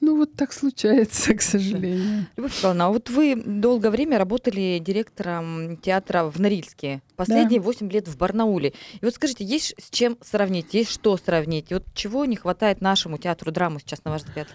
Ну 0.00 0.16
вот 0.16 0.34
так 0.34 0.52
случается, 0.52 1.34
к 1.34 1.42
сожалению. 1.42 2.26
Любовь 2.36 2.60
Павловна, 2.62 2.86
а 2.86 2.88
вот 2.90 3.10
вы 3.10 3.34
долгое 3.44 3.90
время 3.90 4.18
работали 4.18 4.80
директором 4.84 5.76
театра 5.78 6.24
в 6.24 6.38
Норильске. 6.40 7.02
Последние 7.16 7.60
8 7.60 7.90
лет 7.90 8.08
в 8.08 8.16
Барнауле. 8.16 8.74
И 9.00 9.04
вот 9.04 9.14
скажите, 9.14 9.44
есть 9.44 9.74
с 9.78 9.90
чем 9.90 10.18
сравнить, 10.22 10.74
есть 10.74 10.90
что 10.90 11.16
сравнить? 11.16 11.70
И 11.70 11.74
вот 11.74 11.84
чего 11.94 12.24
не 12.26 12.36
хватает 12.36 12.80
нашему 12.80 13.16
театру 13.18 13.50
драмы 13.50 13.80
сейчас, 13.80 14.04
на 14.04 14.10
ваш 14.10 14.22
взгляд? 14.22 14.46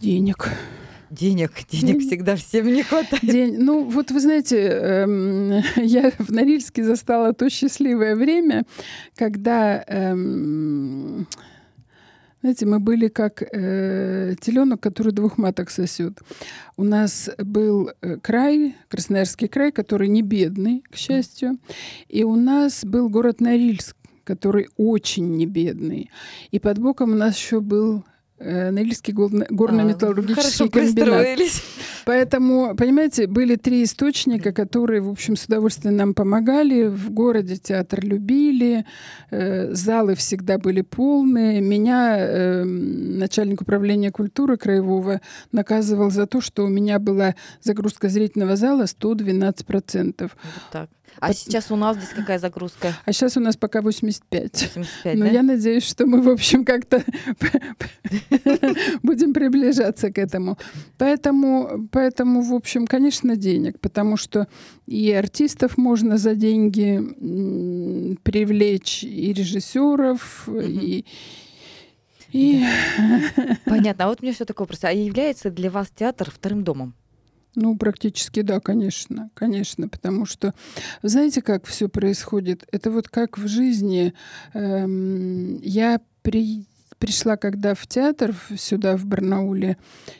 Денег. 0.00 0.48
Денег, 1.10 1.52
денег 1.70 2.00
всегда 2.00 2.34
всем 2.34 2.66
не 2.66 2.82
хватает. 2.82 3.22
День. 3.22 3.58
Ну, 3.58 3.84
вот 3.84 4.10
вы 4.10 4.20
знаете, 4.20 4.56
эм, 4.56 5.62
я 5.76 6.10
в 6.18 6.30
Норильске 6.30 6.84
застала 6.84 7.32
то 7.32 7.48
счастливое 7.48 8.16
время, 8.16 8.64
когда, 9.14 9.84
эм, 9.86 11.28
знаете, 12.40 12.66
мы 12.66 12.80
были 12.80 13.06
как 13.06 13.42
э, 13.42 14.34
теленок, 14.40 14.80
который 14.80 15.12
двух 15.12 15.38
маток 15.38 15.70
сосет. 15.70 16.18
У 16.76 16.82
нас 16.82 17.30
был 17.38 17.90
э, 18.02 18.16
край, 18.16 18.74
Красноярский 18.88 19.46
край, 19.46 19.70
который 19.70 20.08
не 20.08 20.22
бедный, 20.22 20.82
к 20.90 20.96
счастью, 20.96 21.58
и 22.08 22.24
у 22.24 22.34
нас 22.34 22.84
был 22.84 23.08
город 23.08 23.40
Норильск, 23.40 23.96
который 24.24 24.68
очень 24.76 25.36
не 25.36 25.46
бедный. 25.46 26.10
И 26.50 26.58
под 26.58 26.78
боком 26.78 27.12
у 27.12 27.14
нас 27.14 27.36
еще 27.36 27.60
был 27.60 28.04
Норильский 28.38 29.14
А, 29.14 29.20
вы 29.20 29.46
горно-металлургический 29.50 30.34
Хорошо 30.42 30.68
комбинат. 30.68 31.26
Поэтому, 32.04 32.76
понимаете, 32.76 33.26
были 33.26 33.56
три 33.56 33.82
источника, 33.82 34.52
которые, 34.52 35.00
в 35.00 35.08
общем, 35.08 35.36
с 35.36 35.46
удовольствием 35.46 35.96
нам 35.96 36.14
помогали. 36.14 36.86
В 36.86 37.10
городе 37.10 37.56
театр 37.56 38.04
любили, 38.04 38.84
э, 39.30 39.72
залы 39.74 40.14
всегда 40.14 40.58
были 40.58 40.82
полные. 40.82 41.60
Меня 41.60 42.16
э, 42.18 42.64
начальник 42.64 43.62
управления 43.62 44.12
культуры 44.12 44.56
краевого 44.56 45.20
наказывал 45.52 46.10
за 46.10 46.26
то, 46.26 46.40
что 46.40 46.64
у 46.64 46.68
меня 46.68 46.98
была 46.98 47.34
загрузка 47.62 48.08
зрительного 48.08 48.56
зала 48.56 48.84
112%. 48.84 50.14
Вот 50.20 50.30
так. 50.70 50.90
А 51.18 51.28
Под- 51.28 51.38
сейчас 51.38 51.70
у 51.70 51.76
нас 51.76 51.96
здесь 51.96 52.10
какая 52.10 52.38
загрузка? 52.38 52.94
А 53.04 53.12
сейчас 53.12 53.36
у 53.36 53.40
нас 53.40 53.56
пока 53.56 53.80
85. 53.80 54.70
85, 54.76 55.14
Но 55.16 55.24
да? 55.24 55.30
я 55.30 55.42
надеюсь, 55.42 55.84
что 55.84 56.04
мы, 56.06 56.20
в 56.20 56.28
общем, 56.28 56.64
как-то 56.64 57.02
будем 59.02 59.32
приближаться 59.32 60.10
к 60.12 60.18
этому. 60.18 60.58
Поэтому, 60.98 61.88
поэтому, 61.92 62.42
в 62.42 62.54
общем, 62.54 62.86
конечно, 62.86 63.36
денег, 63.36 63.78
потому 63.80 64.16
что 64.16 64.46
и 64.86 65.10
артистов 65.12 65.78
можно 65.78 66.18
за 66.18 66.34
деньги 66.34 68.16
привлечь, 68.22 69.04
и 69.04 69.32
режиссеров, 69.32 70.48
и 70.48 71.04
и, 72.32 72.62
Понятно. 73.64 74.04
А 74.04 74.08
вот 74.08 74.20
меня 74.20 74.34
все 74.34 74.44
такой 74.44 74.64
вопрос. 74.64 74.84
А 74.84 74.92
является 74.92 75.50
для 75.50 75.70
вас 75.70 75.88
театр 75.94 76.30
вторым 76.30 76.64
домом? 76.64 76.94
ну, 77.56 77.74
практически 77.76 78.42
да, 78.42 78.60
конечно, 78.60 79.30
конечно, 79.32 79.88
потому 79.88 80.26
что, 80.26 80.54
знаете, 81.02 81.40
как 81.40 81.64
все 81.64 81.88
происходит? 81.88 82.66
Это 82.70 82.90
вот 82.90 83.08
как 83.08 83.38
в 83.38 83.48
жизни. 83.48 84.12
эм, 84.52 85.58
я 85.62 86.00
при- 86.20 86.66
пришла, 86.98 87.36
когда 87.36 87.74
в 87.74 87.86
театр 87.86 88.34
сюда, 88.56 88.96
в 88.96 89.04
Барнауле, 89.04 89.76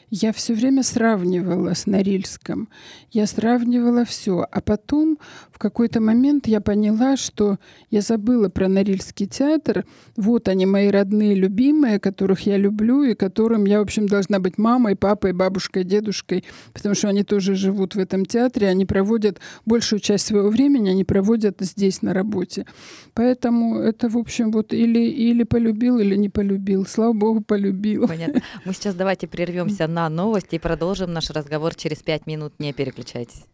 я 0.09 0.31
все 0.31 0.53
время 0.53 0.83
сравнивала 0.83 1.73
с 1.73 1.85
Норильском. 1.85 2.69
Я 3.11 3.27
сравнивала 3.27 4.05
все. 4.05 4.47
А 4.49 4.61
потом 4.61 5.17
в 5.51 5.59
какой-то 5.59 5.99
момент 5.99 6.47
я 6.47 6.61
поняла, 6.61 7.17
что 7.17 7.57
я 7.89 8.01
забыла 8.01 8.47
про 8.47 8.69
Норильский 8.69 9.27
театр. 9.27 9.85
Вот 10.15 10.47
они, 10.47 10.65
мои 10.65 10.87
родные, 10.89 11.35
любимые, 11.35 11.99
которых 11.99 12.41
я 12.45 12.57
люблю 12.57 13.03
и 13.03 13.15
которым 13.15 13.65
я, 13.65 13.79
в 13.79 13.83
общем, 13.83 14.07
должна 14.07 14.39
быть 14.39 14.57
мамой, 14.57 14.95
папой, 14.95 15.33
бабушкой, 15.33 15.83
дедушкой, 15.83 16.45
потому 16.73 16.95
что 16.95 17.09
они 17.09 17.23
тоже 17.23 17.55
живут 17.55 17.95
в 17.95 17.99
этом 17.99 18.25
театре. 18.25 18.69
Они 18.69 18.85
проводят 18.85 19.39
большую 19.65 19.99
часть 19.99 20.27
своего 20.27 20.49
времени, 20.49 20.89
они 20.89 21.03
проводят 21.03 21.57
здесь 21.59 22.01
на 22.01 22.13
работе. 22.13 22.65
Поэтому 23.13 23.79
это, 23.79 24.07
в 24.07 24.17
общем, 24.17 24.51
вот 24.51 24.73
или, 24.73 24.99
или 24.99 25.43
полюбил, 25.43 25.99
или 25.99 26.15
не 26.15 26.29
полюбил. 26.29 26.66
Слава 26.87 27.13
богу, 27.13 27.41
полюбил. 27.41 28.07
Понятно. 28.07 28.41
Мы 28.65 28.73
сейчас 28.73 28.95
давайте 28.95 29.27
прервемся 29.27 29.87
на 29.87 30.09
новости 30.09 30.55
и 30.55 30.59
продолжим 30.59 31.13
наш 31.13 31.29
разговор 31.29 31.75
через 31.75 32.03
пять 32.03 32.27
минут. 32.27 32.53
Не 32.59 32.73
переключайтесь. 32.73 33.45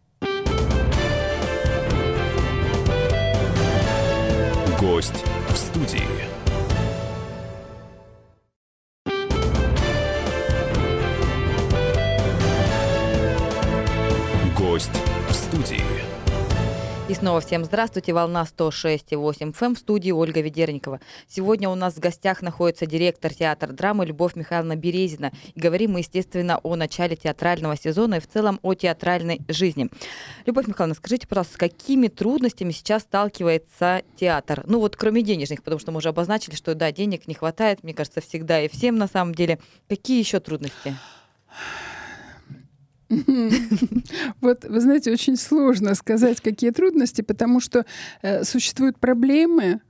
Гость 4.80 5.24
в 5.50 5.56
студии. 5.56 6.02
Гость 14.58 14.92
в 15.30 15.34
студии. 15.34 16.13
И 17.14 17.16
снова 17.16 17.42
всем 17.42 17.64
здравствуйте. 17.64 18.12
Волна 18.12 18.44
106,8 18.44 19.54
ФМ 19.54 19.76
в 19.76 19.78
студии 19.78 20.10
Ольга 20.10 20.42
Ведерникова. 20.42 21.00
Сегодня 21.28 21.70
у 21.70 21.76
нас 21.76 21.94
в 21.94 22.00
гостях 22.00 22.42
находится 22.42 22.88
директор 22.88 23.32
театра 23.32 23.72
драмы 23.72 24.08
Любовь 24.08 24.36
Михайловна 24.36 24.76
Березина. 24.76 25.32
И 25.54 25.60
говорим 25.60 25.92
мы, 25.92 26.00
естественно, 26.00 26.60
о 26.64 26.76
начале 26.76 27.16
театрального 27.16 27.78
сезона 27.78 28.16
и 28.16 28.20
в 28.20 28.28
целом 28.28 28.60
о 28.64 28.74
театральной 28.74 29.42
жизни. 29.48 29.92
Любовь 30.48 30.66
Михайловна, 30.66 30.96
скажите, 30.96 31.28
пожалуйста, 31.28 31.54
с 31.54 31.58
какими 31.58 32.08
трудностями 32.08 32.72
сейчас 32.72 33.04
сталкивается 33.04 34.02
театр? 34.20 34.64
Ну 34.66 34.80
вот 34.80 34.96
кроме 34.96 35.22
денежных, 35.22 35.62
потому 35.62 35.80
что 35.80 35.92
мы 35.92 36.00
уже 36.00 36.10
обозначили, 36.10 36.56
что 36.56 36.74
да, 36.74 36.92
денег 36.92 37.28
не 37.28 37.36
хватает, 37.36 37.84
мне 37.84 37.94
кажется, 37.94 38.22
всегда 38.22 38.60
и 38.60 38.68
всем 38.68 38.98
на 38.98 39.08
самом 39.08 39.36
деле. 39.36 39.60
Какие 39.88 40.18
еще 40.18 40.40
трудности? 40.40 40.98
Вот, 44.42 44.66
вы 44.66 44.80
знаете, 44.80 45.12
очень 45.12 45.38
сложно 45.38 45.96
сказать, 45.96 46.42
какие 46.42 46.72
трудности, 46.72 47.22
потому 47.22 47.60
что 47.60 47.86
э, 48.22 48.44
существуют 48.44 49.00
проблемы 49.00 49.82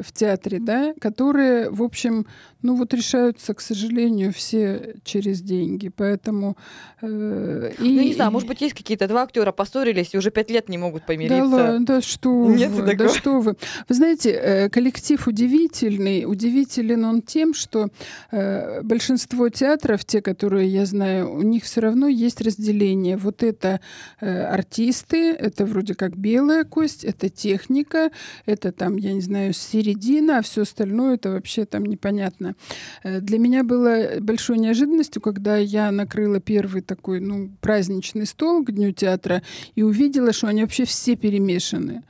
в 0.00 0.12
театре, 0.12 0.58
да, 0.60 0.94
которые, 1.00 1.70
в 1.70 1.82
общем, 1.82 2.26
ну 2.64 2.76
вот 2.76 2.94
решаются, 2.94 3.52
к 3.52 3.60
сожалению, 3.60 4.32
все 4.32 4.94
через 5.04 5.42
деньги. 5.42 5.90
Поэтому... 5.90 6.56
э, 7.02 7.72
и, 7.78 7.82
Ну, 7.82 8.02
не 8.02 8.14
знаю, 8.14 8.30
может 8.30 8.48
быть, 8.48 8.62
есть 8.62 8.74
какие-то 8.74 9.06
два 9.06 9.22
актера 9.22 9.52
поссорились 9.52 10.14
и 10.14 10.18
уже 10.18 10.30
пять 10.30 10.50
лет 10.50 10.70
не 10.70 10.78
могут 10.78 11.04
помириться. 11.04 11.46
Да, 11.46 11.78
да 11.78 12.00
что 12.00 12.50
Нет 12.56 12.70
вы, 12.70 12.82
такого? 12.82 12.96
да 12.96 13.08
что 13.10 13.40
вы. 13.40 13.56
Вы 13.88 13.94
знаете, 13.94 14.30
э, 14.30 14.68
коллектив 14.70 15.26
удивительный. 15.28 16.24
Удивителен 16.24 17.04
он 17.04 17.20
тем, 17.20 17.52
что 17.52 17.88
э, 18.30 18.80
большинство 18.82 19.50
театров, 19.50 20.04
те, 20.06 20.22
которые 20.22 20.66
я 20.68 20.86
знаю, 20.86 21.34
у 21.34 21.42
них 21.42 21.64
все 21.64 21.82
равно 21.82 22.08
есть 22.08 22.40
разделение. 22.40 23.18
Вот 23.18 23.42
это 23.42 23.80
э, 24.22 24.42
артисты, 24.42 25.32
это 25.32 25.66
вроде 25.66 25.94
как 25.94 26.16
белая 26.16 26.64
кость, 26.64 27.04
это 27.04 27.28
техника, 27.28 28.10
это 28.46 28.72
там, 28.72 28.96
я 28.96 29.12
не 29.12 29.20
знаю, 29.20 29.52
середина, 29.84 30.38
а 30.38 30.42
все 30.42 30.62
остальное 30.62 31.14
это 31.14 31.30
вообще 31.30 31.64
там 31.64 31.84
непонятно. 31.84 32.54
Э, 33.02 33.20
Для 33.20 33.38
меня 33.38 33.62
было 33.62 34.20
большой 34.20 34.58
неожиданностью, 34.58 35.20
когда 35.22 35.56
я 35.56 35.90
накрыла 35.90 36.40
первый 36.40 36.82
такой, 36.82 37.20
ну, 37.20 37.50
праздничный 37.60 38.26
стол 38.26 38.64
к 38.64 38.72
Дню 38.72 38.92
театра 38.92 39.42
и 39.76 39.82
увидела, 39.82 40.32
что 40.32 40.48
они 40.48 40.62
вообще 40.62 40.84
все 40.84 41.16
перемешаны. 41.16 42.02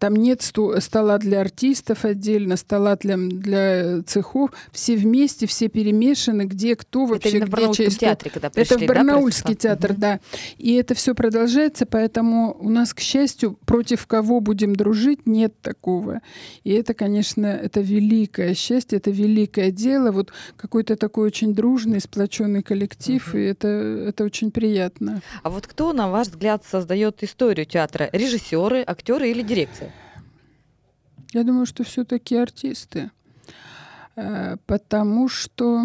Там 0.00 0.16
нет 0.16 0.40
сту- 0.42 0.80
стола 0.80 1.18
для 1.18 1.42
артистов 1.42 2.04
отдельно, 2.06 2.56
стола 2.56 2.96
для, 2.96 3.16
для 3.18 4.02
цехов. 4.02 4.50
Все 4.72 4.96
вместе, 4.96 5.46
все 5.46 5.68
перемешаны, 5.68 6.42
где 6.46 6.74
кто 6.74 7.04
вообще, 7.04 7.28
Это 7.28 7.36
именно 7.36 7.46
в 7.46 7.48
где 7.50 7.56
Барнаульском 7.56 7.90
что. 7.90 8.00
театре, 8.00 8.30
когда 8.30 8.50
пришли, 8.50 8.76
Это 8.76 8.84
в 8.84 8.86
да, 8.88 8.94
Барнаульский 8.94 9.42
произошло? 9.44 9.60
театр, 9.68 9.90
Мгм. 9.92 10.00
да. 10.00 10.20
И 10.56 10.72
это 10.72 10.94
все 10.94 11.14
продолжается, 11.14 11.84
поэтому 11.84 12.56
у 12.58 12.70
нас, 12.70 12.94
к 12.94 13.00
счастью, 13.00 13.58
против 13.66 14.06
кого 14.06 14.40
будем 14.40 14.74
дружить, 14.74 15.26
нет 15.26 15.52
такого. 15.60 16.22
И 16.64 16.72
это, 16.72 16.94
конечно, 16.94 17.44
это 17.46 17.80
великое 17.82 18.54
счастье, 18.54 18.96
это 18.96 19.10
великое 19.10 19.70
дело. 19.70 20.12
Вот 20.12 20.32
какой-то 20.56 20.96
такой 20.96 21.26
очень 21.26 21.54
дружный, 21.54 22.00
сплоченный 22.00 22.62
коллектив, 22.62 23.26
Мгм. 23.28 23.38
и 23.38 23.42
это, 23.44 23.68
это 23.68 24.24
очень 24.24 24.50
приятно. 24.50 25.20
А 25.42 25.50
вот 25.50 25.66
кто, 25.66 25.92
на 25.92 26.08
ваш 26.10 26.28
взгляд, 26.28 26.64
создает 26.66 27.22
историю 27.22 27.66
театра? 27.66 28.08
Режиссеры, 28.12 28.82
актеры 28.86 29.30
или 29.30 29.42
дирекция? 29.42 29.89
Я 31.32 31.44
думаю, 31.44 31.66
что 31.66 31.84
все-таки 31.84 32.36
артисты. 32.36 33.10
Э, 34.16 34.56
Потому 34.66 35.28
что, 35.28 35.84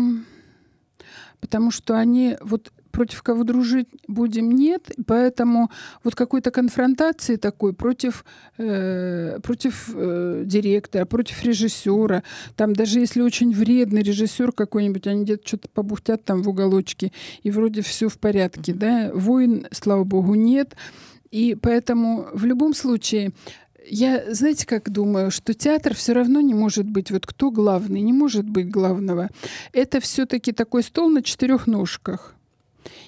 потому 1.40 1.72
что 1.72 1.98
они 1.98 2.38
вот 2.42 2.72
против 2.96 3.24
кого 3.24 3.44
дружить 3.44 3.90
будем 4.08 4.52
нет, 4.52 4.90
поэтому 5.06 5.70
вот 6.06 6.16
какой-то 6.16 6.50
конфронтации 6.50 7.36
такой 7.36 7.74
против 7.74 8.24
э, 8.58 9.40
против 9.44 9.90
э, 9.94 10.44
директора, 10.46 11.04
против 11.04 11.44
режиссера, 11.44 12.24
там 12.56 12.72
даже 12.74 13.02
если 13.02 13.22
очень 13.22 13.54
вредный 13.54 14.02
режиссер 14.02 14.54
какой-нибудь, 14.54 15.08
они 15.08 15.24
где-то 15.24 15.46
что-то 15.46 15.68
побухтят 15.68 16.24
там 16.24 16.42
в 16.42 16.48
уголочке 16.48 17.12
и 17.44 17.52
вроде 17.52 17.82
все 17.82 18.08
в 18.08 18.18
порядке, 18.18 18.74
да, 18.74 19.12
войн, 19.14 19.68
слава 19.72 20.06
богу, 20.06 20.36
нет, 20.36 20.78
и 21.32 21.58
поэтому 21.62 22.28
в 22.32 22.46
любом 22.46 22.74
случае 22.74 23.34
я, 23.88 24.34
знаете, 24.34 24.66
как 24.66 24.90
думаю, 24.90 25.32
что 25.32 25.54
театр 25.54 25.94
все 25.96 26.14
равно 26.14 26.42
не 26.42 26.54
может 26.54 26.86
быть, 26.86 27.12
вот 27.12 27.26
кто 27.26 27.52
главный, 27.52 28.02
не 28.02 28.14
может 28.14 28.48
быть 28.48 28.70
главного. 28.70 29.30
Это 29.74 30.00
все-таки 30.00 30.52
такой 30.52 30.84
стол 30.84 31.10
на 31.10 31.22
четырех 31.22 31.68
ножках. 31.68 32.36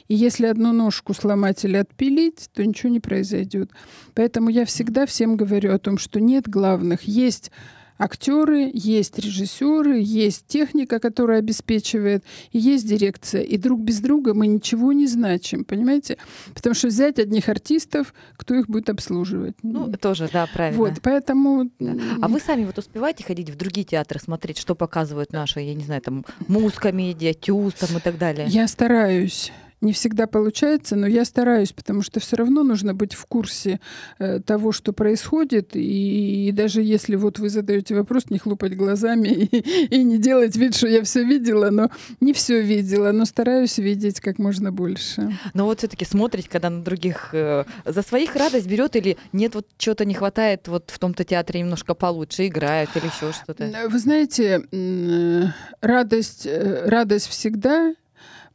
И 0.08 0.16
если 0.16 0.48
одну 0.48 0.72
ножку 0.74 1.14
сломать 1.14 1.64
или 1.66 1.78
отпилить, 1.78 2.50
то 2.54 2.66
ничего 2.66 2.90
не 2.90 3.00
произойдет. 3.00 3.72
Поэтому 4.14 4.50
я 4.50 4.66
всегда 4.66 5.06
всем 5.06 5.36
говорю 5.36 5.74
о 5.74 5.80
том, 5.80 5.98
что 5.98 6.20
нет 6.20 6.48
главных. 6.48 7.04
Есть 7.04 7.52
актеры, 7.98 8.70
есть 8.74 9.18
режиссеры, 9.20 10.00
есть 10.00 10.48
техника, 10.48 11.00
которая 11.00 11.40
обеспечивает, 11.40 12.24
и 12.52 12.60
есть 12.60 12.88
дирекция. 12.88 13.42
И 13.42 13.58
друг 13.58 13.82
без 13.82 14.00
друга 14.00 14.34
мы 14.34 14.48
ничего 14.48 14.94
не 14.94 15.08
значим, 15.08 15.64
понимаете? 15.64 16.18
Потому 16.54 16.76
что 16.76 16.88
взять 16.88 17.20
одних 17.20 17.50
артистов, 17.50 18.14
кто 18.36 18.56
их 18.56 18.68
будет 18.68 18.90
обслуживать? 18.90 19.56
Ну, 19.64 19.92
тоже, 19.94 20.30
да, 20.32 20.48
правильно. 20.52 20.78
вот, 20.78 20.94
поэтому... 21.02 21.70
Да. 21.80 21.94
А 22.22 22.28
вы 22.28 22.40
сами 22.40 22.66
вот 22.66 22.78
успеваете 22.78 23.24
ходить 23.24 23.50
в 23.50 23.58
другие 23.58 23.86
театры, 23.86 24.20
смотреть, 24.20 24.58
что 24.58 24.76
показывают 24.76 25.32
наши, 25.32 25.62
я 25.62 25.74
не 25.74 25.84
знаю, 25.84 26.02
там, 26.02 26.26
мускомедия, 26.48 27.34
тюз 27.34 27.74
там 27.76 27.98
и 27.98 28.02
так 28.02 28.18
далее? 28.18 28.48
Я 28.48 28.68
стараюсь. 28.68 29.52
Не 29.80 29.94
всегда 29.94 30.26
получается, 30.26 30.96
но 30.96 31.06
я 31.06 31.24
стараюсь, 31.24 31.72
потому 31.72 32.02
что 32.02 32.20
все 32.20 32.36
равно 32.36 32.64
нужно 32.64 32.96
быть 32.96 33.14
в 33.14 33.26
курсе 33.28 33.80
э, 34.18 34.40
того, 34.40 34.72
что 34.72 34.92
происходит. 34.92 35.76
И, 35.76 36.48
и 36.48 36.52
даже 36.52 36.82
если 36.82 37.16
вот 37.16 37.38
вы 37.38 37.50
задаете 37.50 37.94
вопрос, 37.94 38.32
не 38.32 38.40
хлопать 38.40 38.76
глазами 38.76 39.28
и, 39.52 39.58
и 39.86 40.04
не 40.04 40.18
делать 40.18 40.56
вид, 40.56 40.76
что 40.76 40.88
я 40.88 41.04
все 41.04 41.24
видела, 41.24 41.70
но 41.70 41.92
не 42.22 42.34
все 42.34 42.62
видела, 42.62 43.12
но 43.12 43.26
стараюсь 43.26 43.78
видеть 43.78 44.20
как 44.20 44.40
можно 44.40 44.72
больше. 44.72 45.38
Но 45.54 45.66
вот 45.66 45.80
все-таки 45.80 46.06
смотрите, 46.06 46.50
когда 46.50 46.72
на 46.72 46.84
других 46.84 47.30
э, 47.34 47.66
за 47.86 48.02
своих 48.02 48.36
радость 48.36 48.68
берет 48.68 48.96
или 48.96 49.18
нет, 49.32 49.54
вот 49.54 49.68
чего-то 49.78 50.06
не 50.06 50.16
хватает, 50.16 50.68
вот 50.68 50.90
в 50.90 50.98
том-то 50.98 51.24
театре 51.24 51.60
немножко 51.60 51.94
получше 51.94 52.48
играют 52.48 52.90
или 52.96 53.06
еще 53.06 53.32
что-то. 53.32 53.72
Вы 53.90 54.00
знаете, 54.00 54.64
м, 54.72 55.54
радость, 55.82 56.48
э, 56.48 56.88
радость 56.88 57.28
всегда 57.28 57.94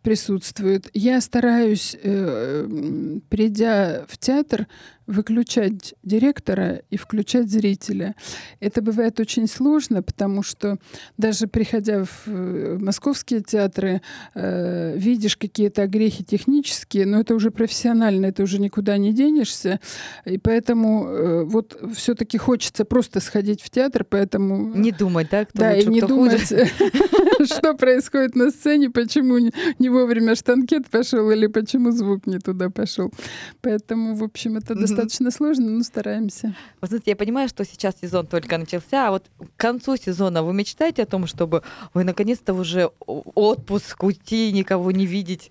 присутствует. 0.03 0.91
Я 0.93 1.21
стараюсь, 1.21 1.97
э, 2.03 3.19
придя 3.29 4.05
в 4.09 4.19
театр, 4.19 4.67
выключать 5.07 5.95
директора 6.03 6.83
и 6.91 6.97
включать 6.97 7.51
зрителя. 7.51 8.15
Это 8.61 8.83
бывает 8.83 9.19
очень 9.21 9.49
сложно, 9.49 10.03
потому 10.03 10.43
что 10.43 10.79
даже 11.17 11.47
приходя 11.47 12.05
в 12.05 12.27
э, 12.27 12.79
московские 12.81 13.43
театры, 13.43 14.01
э, 14.35 14.97
видишь 14.97 15.37
какие-то 15.37 15.83
огрехи 15.83 16.23
технические, 16.23 17.07
но 17.07 17.21
это 17.21 17.35
уже 17.35 17.51
профессионально, 17.51 18.27
это 18.27 18.43
уже 18.43 18.61
никуда 18.61 18.97
не 18.97 19.13
денешься. 19.13 19.81
И 20.25 20.39
поэтому 20.39 21.07
э, 21.07 21.45
вот 21.45 21.81
все-таки 21.97 22.39
хочется 22.39 22.85
просто 22.85 23.21
сходить 23.21 23.61
в 23.61 23.71
театр, 23.71 24.05
поэтому... 24.09 24.75
Не 24.75 24.93
думать, 24.93 25.29
да, 25.31 25.45
кто 25.45 25.59
Да, 25.59 25.71
лучше, 25.73 25.87
и 25.87 25.91
не 25.91 26.01
думать, 26.01 26.49
что 27.45 27.75
происходит 27.75 28.37
на 28.37 28.51
сцене, 28.51 28.91
почему 28.91 29.39
не- 29.39 29.89
вовремя 29.89 30.35
штанкет 30.37 30.89
пошел 30.89 31.31
или 31.31 31.49
почему 31.49 31.91
звук 31.91 32.27
не 32.27 32.39
туда 32.39 32.71
пошел. 32.71 33.13
Поэтому, 33.61 34.15
в 34.15 34.23
общем, 34.23 34.57
это 34.57 34.75
Мгм. 34.75 34.83
Достаточно 34.97 35.31
сложно, 35.31 35.71
но 35.71 35.83
стараемся. 35.83 36.55
Вот 36.81 36.91
знаете, 36.91 37.11
я 37.11 37.17
понимаю, 37.17 37.49
что 37.49 37.65
сейчас 37.65 37.95
сезон 38.01 38.27
только 38.27 38.59
начался, 38.59 39.09
а 39.09 39.11
вот 39.11 39.31
к 39.39 39.61
концу 39.61 39.97
сезона 39.97 40.43
вы 40.43 40.53
мечтаете 40.53 41.03
о 41.03 41.07
том, 41.07 41.27
чтобы 41.27 41.63
вы 41.95 42.05
наконец-то 42.05 42.55
уже 42.55 42.91
отпуск, 43.07 44.03
уйти, 44.03 44.53
никого 44.53 44.91
не 44.91 45.07
видеть? 45.07 45.51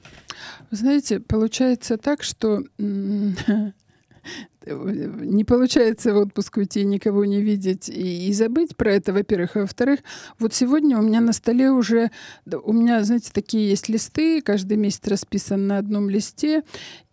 Вы 0.69 0.77
знаете, 0.77 1.19
получается 1.19 1.97
так, 1.97 2.23
что 2.23 2.63
не 4.65 5.43
получается 5.43 6.13
в 6.13 6.17
отпуск 6.17 6.57
уйти, 6.57 6.85
никого 6.85 7.25
не 7.25 7.41
видеть 7.41 7.89
и, 7.89 8.27
и 8.27 8.33
забыть 8.33 8.75
про 8.75 8.93
это, 8.93 9.13
во-первых. 9.13 9.55
А 9.55 9.61
во-вторых, 9.61 10.01
вот 10.39 10.53
сегодня 10.53 10.97
у 10.99 11.01
меня 11.01 11.21
на 11.21 11.33
столе 11.33 11.71
уже, 11.71 12.11
у 12.45 12.73
меня, 12.73 13.03
знаете, 13.03 13.31
такие 13.33 13.69
есть 13.69 13.89
листы, 13.89 14.41
каждый 14.41 14.77
месяц 14.77 15.07
расписан 15.07 15.67
на 15.67 15.77
одном 15.77 16.09
листе, 16.09 16.63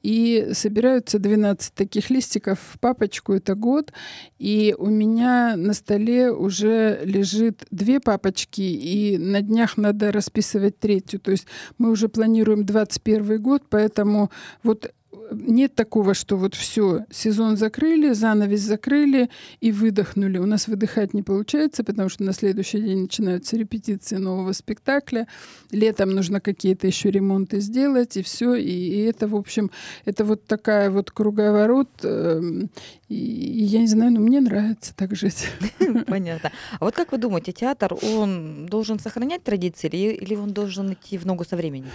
и 0.03 0.51
собираются 0.53 1.19
12 1.19 1.75
таких 1.75 2.11
листиков 2.11 2.59
в 2.73 2.79
папочку, 2.79 3.33
это 3.33 3.55
год, 3.55 3.93
и 4.39 4.75
у 4.79 4.87
меня 4.87 5.57
на 5.57 5.73
столе 5.73 6.31
уже 6.31 7.01
лежит 7.05 7.67
две 7.71 7.99
папочки, 7.99 8.61
и 8.61 9.19
на 9.19 9.41
днях 9.43 9.77
надо 9.77 10.13
расписывать 10.13 10.79
третью. 10.79 11.19
То 11.19 11.33
есть 11.33 11.47
мы 11.79 11.91
уже 11.91 12.09
планируем 12.09 12.65
21 12.65 13.43
год, 13.43 13.65
поэтому 13.69 14.31
вот 14.63 14.93
нет 15.31 15.75
такого, 15.75 16.15
что 16.15 16.37
вот 16.37 16.55
все, 16.55 17.05
сезон 17.11 17.57
закрыли, 17.57 18.13
занавес 18.13 18.61
закрыли 18.61 19.31
и 19.61 19.73
выдохнули. 19.73 20.39
У 20.39 20.47
нас 20.47 20.69
выдыхать 20.69 21.15
не 21.15 21.23
получается, 21.23 21.85
потому 21.85 22.09
что 22.09 22.25
на 22.25 22.33
следующий 22.33 22.81
день 22.81 23.03
начинаются 23.03 23.57
репетиции 23.57 24.17
нового 24.17 24.53
спектакля. 24.53 25.27
Летом 25.71 26.11
нужно 26.11 26.41
какие-то 26.41 26.87
еще 26.87 27.11
ремонты 27.11 27.61
сделать, 27.61 28.17
и 28.17 28.23
все. 28.23 28.55
И, 28.55 28.71
и 28.71 28.99
это, 29.03 29.29
в 29.29 29.35
общем, 29.35 29.71
это 30.05 30.25
вот 30.25 30.45
такая 30.45 30.91
вот 30.91 31.11
круговорот. 31.11 31.89
эм, 32.03 32.71
и, 33.09 33.15
и 33.15 33.65
я 33.65 33.81
не 33.81 33.87
знаю, 33.87 34.13
но 34.13 34.21
мне 34.21 34.41
нравится 34.41 34.95
так 34.95 35.15
жить. 35.15 35.49
Понятно. 36.07 36.53
А 36.79 36.85
вот 36.85 36.95
как 36.95 37.13
вы 37.13 37.19
думаете, 37.19 37.53
театр, 37.53 37.95
он 38.03 38.67
должен 38.67 38.99
сохранять 38.99 39.43
традиции 39.43 39.89
или, 39.89 40.15
или 40.15 40.35
он 40.35 40.53
должен 40.53 40.93
идти 40.93 41.17
в 41.19 41.25
ногу 41.25 41.45
со 41.45 41.57
временем? 41.57 41.91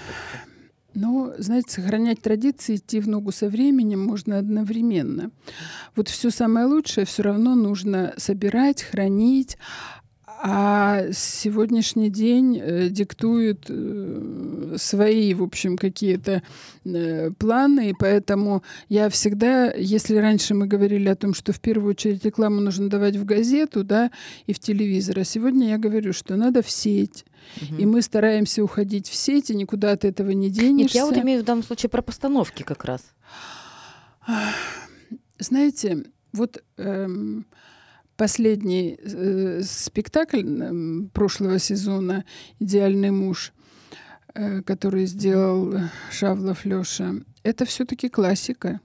Но, 0.94 1.34
знаете, 1.38 1.72
сохранять 1.72 2.22
традиции, 2.22 2.76
идти 2.76 3.00
в 3.00 3.08
ногу 3.08 3.32
со 3.32 3.50
временем 3.50 4.04
можно 4.04 4.38
одновременно. 4.38 5.32
Вот 5.96 6.08
все 6.08 6.30
самое 6.30 6.66
лучшее 6.66 7.06
все 7.06 7.24
равно 7.24 7.56
нужно 7.56 8.14
собирать, 8.18 8.84
хранить. 8.84 9.58
А 10.46 11.06
сегодняшний 11.14 12.10
день 12.10 12.60
э, 12.62 12.90
диктует 12.90 13.66
э, 13.70 14.76
свои, 14.78 15.34
в 15.34 15.42
общем, 15.42 15.78
какие-то 15.78 16.44
э, 16.84 17.32
планы, 17.32 17.92
и 17.92 17.96
поэтому 17.98 18.62
я 18.90 19.08
всегда, 19.08 19.72
если 19.72 20.18
раньше 20.18 20.54
мы 20.54 20.68
говорили 20.68 21.08
о 21.08 21.16
том, 21.16 21.34
что 21.34 21.54
в 21.54 21.62
первую 21.62 21.92
очередь 21.92 22.26
рекламу 22.26 22.60
нужно 22.60 22.90
давать 22.90 23.16
в 23.16 23.24
газету, 23.24 23.86
да, 23.86 24.12
и 24.46 24.52
в 24.52 24.60
телевизор, 24.60 25.20
а 25.20 25.24
сегодня 25.24 25.70
я 25.70 25.78
говорю, 25.78 26.12
что 26.12 26.36
надо 26.36 26.62
в 26.62 26.70
сеть, 26.70 27.24
Мгм. 27.62 27.78
и 27.78 27.86
мы 27.86 28.02
стараемся 28.02 28.66
уходить 28.66 29.08
в 29.08 29.16
сеть, 29.16 29.50
и 29.50 29.56
никуда 29.56 29.92
от 29.94 30.04
этого 30.04 30.32
не 30.32 30.48
Нет, 30.48 30.56
денешься. 30.58 30.98
я 30.98 31.06
вот 31.06 31.16
имею 31.18 31.44
в 31.44 31.46
данном 31.46 31.64
случае 31.64 31.90
про 31.90 32.02
постановки 32.02 32.64
как 32.64 32.84
раз. 32.84 33.02
Знаете, 35.40 36.04
вот 36.34 36.62
эм, 36.76 37.46
последний 38.24 38.98
э, 39.04 39.62
спектакль 39.64 40.40
эм, 40.40 41.10
прошлого 41.14 41.60
сезона 41.60 42.24
«Идеальный 42.58 43.12
муж», 43.12 43.52
э, 44.34 44.62
который 44.62 45.08
сделал 45.08 45.74
э, 45.74 45.90
Шавлов 46.10 46.64
Лёша, 46.64 47.16
это 47.44 47.66
все-таки 47.66 48.08
классика. 48.08 48.80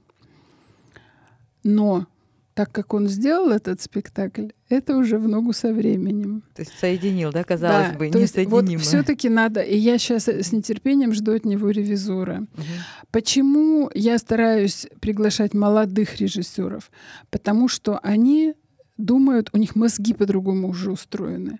Но 1.63 2.05
так 2.53 2.69
как 2.73 2.93
он 2.93 3.07
сделал 3.07 3.51
этот 3.51 3.79
спектакль, 3.79 4.47
это 4.67 4.97
уже 4.97 5.17
в 5.17 5.29
ногу 5.29 5.53
со 5.53 5.71
временем. 5.71 6.43
То 6.53 6.63
есть 6.63 6.77
соединил, 6.77 7.31
да, 7.31 7.45
казалось 7.45 7.91
Да, 7.93 7.97
бы, 7.97 8.11
то 8.11 8.19
есть 8.19 8.35
вот 8.47 8.65
все-таки 8.81 9.29
надо, 9.29 9.61
и 9.61 9.77
я 9.77 9.97
сейчас 9.97 10.27
с 10.27 10.51
нетерпением 10.51 11.13
жду 11.13 11.31
от 11.33 11.45
него 11.45 11.69
ревизора. 11.69 12.39
Мгм. 12.39 12.65
Почему 13.11 13.89
я 13.93 14.17
стараюсь 14.17 14.87
приглашать 14.99 15.53
молодых 15.53 16.17
режиссеров? 16.17 16.91
Потому 17.29 17.69
что 17.69 17.99
они 18.03 18.55
думают, 18.99 19.49
у 19.53 19.57
них 19.57 19.75
мозги 19.75 20.13
по-другому 20.13 20.69
уже 20.69 20.91
устроены 20.91 21.59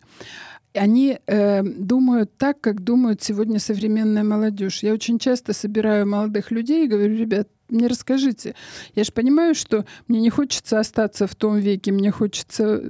они 0.73 1.17
э, 1.25 1.63
думают 1.63 2.37
так, 2.37 2.61
как 2.61 2.83
думают 2.83 3.23
сегодня 3.23 3.59
современная 3.59 4.23
молодежь. 4.23 4.83
Я 4.83 4.93
очень 4.93 5.19
часто 5.19 5.53
собираю 5.53 6.07
молодых 6.07 6.51
людей 6.51 6.85
и 6.85 6.87
говорю, 6.87 7.15
ребят, 7.17 7.47
мне 7.69 7.87
расскажите. 7.87 8.55
Я 8.95 9.03
же 9.03 9.11
понимаю, 9.11 9.55
что 9.55 9.85
мне 10.07 10.19
не 10.19 10.29
хочется 10.29 10.79
остаться 10.79 11.27
в 11.27 11.35
том 11.35 11.57
веке, 11.57 11.91
мне 11.91 12.11
хочется 12.11 12.81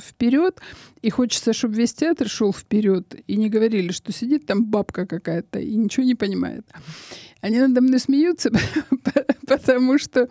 вперед, 0.00 0.60
и 1.02 1.10
хочется, 1.10 1.52
чтобы 1.52 1.74
весь 1.74 1.94
театр 1.94 2.28
шел 2.28 2.52
вперед, 2.52 3.14
и 3.26 3.36
не 3.36 3.48
говорили, 3.48 3.90
что 3.90 4.12
сидит 4.12 4.46
там 4.46 4.64
бабка 4.64 5.06
какая-то 5.06 5.58
и 5.58 5.74
ничего 5.74 6.04
не 6.04 6.14
понимает. 6.14 6.66
Они 7.40 7.58
надо 7.58 7.80
мной 7.80 7.98
смеются, 7.98 8.50
потому 9.46 9.98
что, 9.98 10.28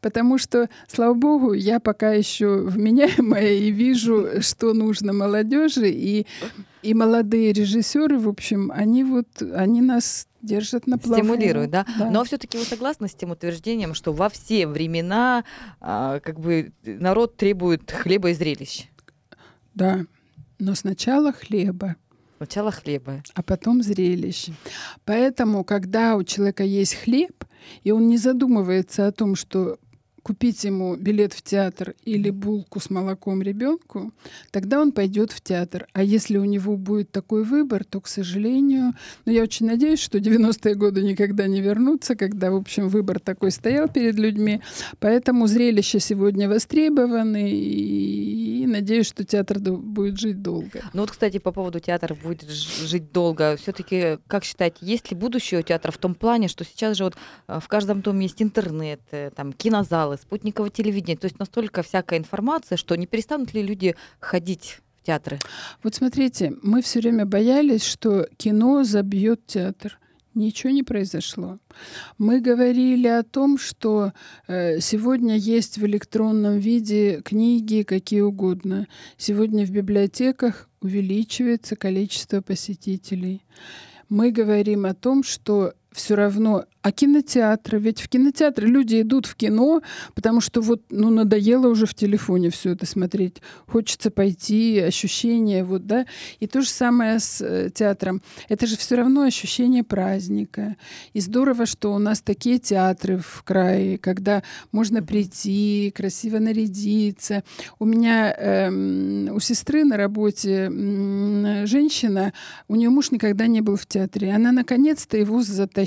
потому 0.00 0.38
что, 0.38 0.68
слава 0.88 1.14
богу, 1.14 1.52
я 1.52 1.80
пока 1.80 2.12
еще 2.12 2.62
вменяемая 2.62 3.52
и 3.54 3.70
вижу, 3.70 4.42
что 4.42 4.74
нужно 4.74 5.12
молодежи, 5.12 5.90
и, 5.90 6.26
и 6.82 6.94
молодые 6.94 7.52
режиссеры, 7.52 8.18
в 8.18 8.28
общем, 8.28 8.70
они 8.74 9.04
вот, 9.04 9.42
они 9.54 9.80
нас 9.80 10.26
держат 10.42 10.86
на 10.86 10.98
плаву. 10.98 11.22
Стимулируют, 11.22 11.70
да? 11.70 11.86
да. 11.98 12.10
Но 12.10 12.24
все-таки 12.24 12.58
вы 12.58 12.64
согласны 12.64 13.08
с 13.08 13.14
тем 13.14 13.30
утверждением, 13.30 13.94
что 13.94 14.12
во 14.12 14.28
все 14.28 14.66
времена 14.66 15.44
а, 15.80 16.20
как 16.20 16.40
бы 16.40 16.72
народ 16.84 17.36
требует 17.36 17.90
хлеба 17.90 18.30
и 18.30 18.34
зрелищ? 18.34 18.86
Да, 19.74 20.04
но 20.58 20.74
сначала 20.74 21.32
хлеба. 21.32 21.96
Сначала 22.40 22.70
хлеба. 22.70 23.22
А 23.34 23.42
потом 23.42 23.82
зрелищ. 23.82 24.48
Поэтому, 25.04 25.62
когда 25.62 26.16
у 26.16 26.24
человека 26.24 26.64
есть 26.64 26.94
хлеб, 26.94 27.44
и 27.84 27.90
он 27.90 28.08
не 28.08 28.16
задумывается 28.16 29.06
о 29.06 29.12
том, 29.12 29.34
что 29.34 29.78
купить 30.22 30.64
ему 30.64 30.96
билет 30.96 31.32
в 31.32 31.42
театр 31.42 31.94
или 32.04 32.30
булку 32.30 32.80
с 32.80 32.90
молоком 32.90 33.42
ребенку, 33.42 34.12
тогда 34.50 34.80
он 34.80 34.92
пойдет 34.92 35.32
в 35.32 35.40
театр. 35.40 35.86
А 35.92 36.02
если 36.02 36.38
у 36.38 36.44
него 36.44 36.76
будет 36.76 37.10
такой 37.10 37.44
выбор, 37.44 37.84
то, 37.84 38.00
к 38.00 38.08
сожалению, 38.08 38.94
ну, 39.24 39.32
я 39.32 39.42
очень 39.42 39.66
надеюсь, 39.66 40.00
что 40.00 40.18
90-е 40.18 40.74
годы 40.74 41.02
никогда 41.02 41.46
не 41.46 41.60
вернутся, 41.60 42.14
когда, 42.14 42.50
в 42.50 42.56
общем, 42.56 42.88
выбор 42.88 43.20
такой 43.20 43.50
стоял 43.50 43.88
перед 43.88 44.16
людьми. 44.16 44.60
Поэтому 44.98 45.46
зрелища 45.46 46.00
сегодня 46.00 46.48
востребованы, 46.48 47.50
и, 47.50 48.62
и 48.62 48.66
надеюсь, 48.66 49.06
что 49.06 49.24
театр 49.24 49.58
будет 49.58 50.18
жить 50.18 50.42
долго. 50.42 50.82
Ну 50.92 51.02
вот, 51.02 51.10
кстати, 51.10 51.38
по 51.38 51.52
поводу 51.52 51.80
театра 51.80 52.14
будет 52.14 52.48
жить 52.50 53.12
долго. 53.12 53.56
Все-таки, 53.56 54.18
как 54.26 54.44
считаете, 54.44 54.78
есть 54.80 55.10
ли 55.10 55.16
будущее 55.16 55.60
у 55.60 55.62
театра 55.62 55.92
в 55.92 55.98
том 55.98 56.14
плане, 56.14 56.48
что 56.48 56.64
сейчас 56.64 56.96
же 56.96 57.04
вот 57.04 57.16
э, 57.48 57.58
в 57.60 57.68
каждом 57.68 58.00
доме 58.02 58.24
есть 58.24 58.42
интернет, 58.42 59.00
э, 59.10 59.30
там, 59.34 59.52
кинозал, 59.52 60.09
каналы, 60.10 60.16
спутниковое 60.16 60.70
телевидение. 60.70 61.16
То 61.16 61.26
есть 61.26 61.38
настолько 61.38 61.82
всякая 61.82 62.18
информация, 62.18 62.76
что 62.76 62.96
не 62.96 63.06
перестанут 63.06 63.54
ли 63.54 63.62
люди 63.62 63.94
ходить 64.20 64.80
в 65.00 65.06
театры? 65.06 65.38
Вот 65.82 65.94
смотрите, 65.94 66.52
мы 66.62 66.82
все 66.82 67.00
время 67.00 67.26
боялись, 67.26 67.84
что 67.84 68.26
кино 68.36 68.84
забьет 68.84 69.46
театр. 69.46 69.98
Ничего 70.34 70.72
не 70.72 70.84
произошло. 70.84 71.58
Мы 72.16 72.40
говорили 72.40 73.08
о 73.08 73.24
том, 73.24 73.58
что 73.58 74.12
э, 74.46 74.78
сегодня 74.80 75.36
есть 75.36 75.78
в 75.78 75.84
электронном 75.84 76.58
виде 76.58 77.20
книги 77.22 77.82
какие 77.82 78.20
угодно. 78.20 78.86
Сегодня 79.16 79.66
в 79.66 79.70
библиотеках 79.70 80.68
увеличивается 80.80 81.74
количество 81.74 82.42
посетителей. 82.42 83.42
Мы 84.08 84.30
говорим 84.30 84.86
о 84.86 84.94
том, 84.94 85.24
что 85.24 85.72
все 85.92 86.14
равно 86.14 86.64
а 86.82 86.92
кинотеатры? 86.92 87.78
Ведь 87.78 88.00
в 88.00 88.08
кинотеатры 88.08 88.66
люди 88.66 89.02
идут 89.02 89.26
в 89.26 89.34
кино, 89.34 89.82
потому 90.14 90.40
что 90.40 90.62
вот, 90.62 90.82
ну, 90.88 91.10
надоело 91.10 91.68
уже 91.68 91.84
в 91.84 91.94
телефоне 91.94 92.48
все 92.48 92.70
это 92.70 92.86
смотреть. 92.86 93.42
Хочется 93.66 94.10
пойти, 94.10 94.78
ощущение, 94.78 95.62
вот, 95.62 95.86
да. 95.86 96.06
И 96.38 96.46
то 96.46 96.62
же 96.62 96.68
самое 96.68 97.20
с 97.20 97.42
э, 97.42 97.68
театром. 97.74 98.22
Это 98.48 98.66
же 98.66 98.78
все 98.78 98.94
равно 98.94 99.22
ощущение 99.22 99.84
праздника. 99.84 100.76
И 101.12 101.20
здорово, 101.20 101.66
что 101.66 101.92
у 101.92 101.98
нас 101.98 102.22
такие 102.22 102.58
театры 102.58 103.18
в 103.18 103.42
крае, 103.42 103.98
когда 103.98 104.42
можно 104.72 105.02
прийти, 105.02 105.92
красиво 105.94 106.38
нарядиться. 106.38 107.44
У 107.78 107.84
меня 107.84 108.32
э, 108.32 108.70
у 109.30 109.38
сестры 109.38 109.84
на 109.84 109.98
работе 109.98 110.70
э, 110.72 111.66
женщина, 111.66 112.32
у 112.68 112.76
нее 112.76 112.88
муж 112.88 113.10
никогда 113.10 113.46
не 113.48 113.60
был 113.60 113.76
в 113.76 113.84
театре. 113.84 114.32
Она 114.32 114.50
наконец-то 114.50 115.18
его 115.18 115.42
затащила 115.42 115.79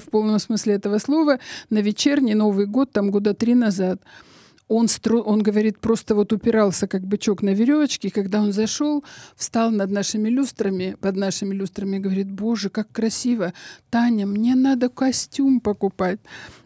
в 0.00 0.04
полном 0.10 0.38
смысле 0.38 0.74
этого 0.74 0.98
слова 0.98 1.38
на 1.70 1.78
вечерний 1.78 2.34
Новый 2.34 2.66
год, 2.66 2.92
там 2.92 3.10
года 3.10 3.34
три 3.34 3.54
назад. 3.54 4.00
Он, 4.68 4.88
стру... 4.88 5.20
он 5.20 5.42
говорит, 5.42 5.78
просто 5.80 6.14
вот 6.14 6.32
упирался 6.32 6.86
как 6.86 7.02
бычок 7.02 7.42
на 7.42 7.50
веревочке. 7.50 8.10
Когда 8.10 8.40
он 8.40 8.52
зашел, 8.52 9.04
встал 9.36 9.70
над 9.70 9.90
нашими 9.90 10.30
люстрами, 10.30 10.96
под 11.00 11.16
нашими 11.16 11.54
люстрами, 11.54 11.98
говорит, 11.98 12.30
боже, 12.30 12.70
как 12.70 12.90
красиво. 12.90 13.52
Таня, 13.90 14.26
мне 14.26 14.54
надо 14.54 14.88
костюм 14.88 15.60
покупать. 15.60 16.20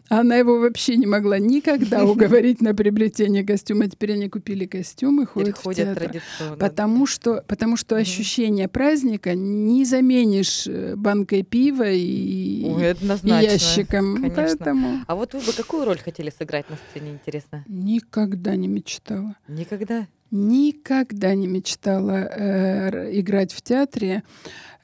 Она 0.09 0.35
его 0.37 0.59
вообще 0.59 0.95
не 0.95 1.05
могла 1.05 1.39
никогда 1.39 2.05
уговорить 2.05 2.61
на 2.61 2.73
приобретение 2.73 3.43
костюма. 3.43 3.87
Теперь 3.89 4.13
они 4.13 4.29
купили 4.29 4.65
костюм 4.65 5.21
и 5.21 5.25
ходят, 5.25 5.57
в 5.57 5.73
театр. 5.73 6.21
Потому 6.59 7.05
что, 7.05 7.43
потому 7.47 7.77
что 7.77 7.95
ощущение 7.95 8.67
праздника 8.67 9.35
не 9.35 9.85
заменишь 9.85 10.67
э, 10.67 10.95
банкой 10.95 11.43
пива 11.43 11.89
и, 11.89 12.63
Ой, 12.65 12.91
и 12.91 13.29
ящиком. 13.29 14.15
Конечно. 14.15 14.35
Поэтому... 14.35 14.99
А 15.07 15.15
вот 15.15 15.33
вы 15.33 15.39
бы 15.39 15.53
какую 15.53 15.85
роль 15.85 15.99
хотели 15.99 16.29
сыграть 16.29 16.69
на 16.69 16.77
сцене, 16.89 17.11
интересно? 17.11 17.63
Никогда 17.67 18.55
не 18.55 18.67
мечтала. 18.67 19.35
Никогда? 19.47 20.07
Никогда 20.31 21.33
не 21.35 21.47
мечтала 21.47 22.27
э, 22.29 23.19
играть 23.19 23.53
в 23.53 23.61
театре. 23.61 24.23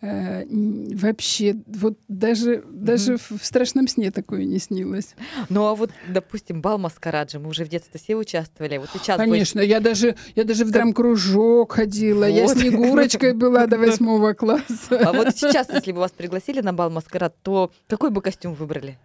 Э, 0.02 0.44
вообще, 0.46 1.56
вот 1.66 1.98
даже, 2.10 2.56
mm-hmm. 2.56 2.72
даже 2.72 3.18
в, 3.18 3.40
страшном 3.42 3.88
сне 3.88 4.12
такое 4.12 4.44
не 4.44 4.60
снилось. 4.60 5.16
Ну 5.48 5.66
а 5.66 5.76
вот, 5.76 5.92
допустим, 6.10 6.62
бал 6.62 6.78
маскараджи, 6.78 7.40
мы 7.40 7.50
уже 7.50 7.64
в 7.64 7.70
детстве 7.70 8.00
все 8.00 8.16
участвовали. 8.16 8.78
Вот 8.78 8.90
сейчас 8.94 9.18
Конечно, 9.18 9.62
будет... 9.62 9.70
я 9.70 9.80
даже, 9.80 10.16
я 10.36 10.44
даже 10.44 10.66
в 10.66 10.72
драм-кружок 10.72 11.72
ходила, 11.72 12.26
вот. 12.26 12.36
я 12.36 12.48
Снегурочкой 12.50 13.34
была 13.34 13.66
до 13.68 13.78
восьмого 13.80 14.34
класса. 14.34 15.00
А 15.00 15.14
вот 15.14 15.36
сейчас, 15.38 15.70
если 15.74 15.94
бы 15.94 16.00
вас 16.00 16.12
пригласили 16.12 16.60
на 16.60 16.74
бал 16.74 16.90
маскарад, 16.90 17.36
то 17.42 17.72
какой 17.88 18.10
бы 18.10 18.22
костюм 18.22 18.56
выбрали? 18.56 18.98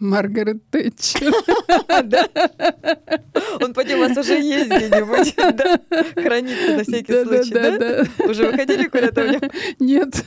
Маргарет 0.00 0.68
Тэтчер. 0.70 1.32
Он 3.60 3.74
поди 3.74 3.94
у 3.94 3.98
вас 3.98 4.16
уже 4.16 4.40
есть 4.40 4.70
где-нибудь, 4.70 5.34
да? 5.56 5.78
Хранится 6.20 6.76
на 6.76 6.84
всякий 6.84 7.24
случай, 7.24 7.52
да? 7.52 8.06
Уже 8.24 8.46
выходили 8.46 8.86
куда-то 8.88 9.22
в 9.22 9.30
нем? 9.30 9.42
Нет. 9.78 10.24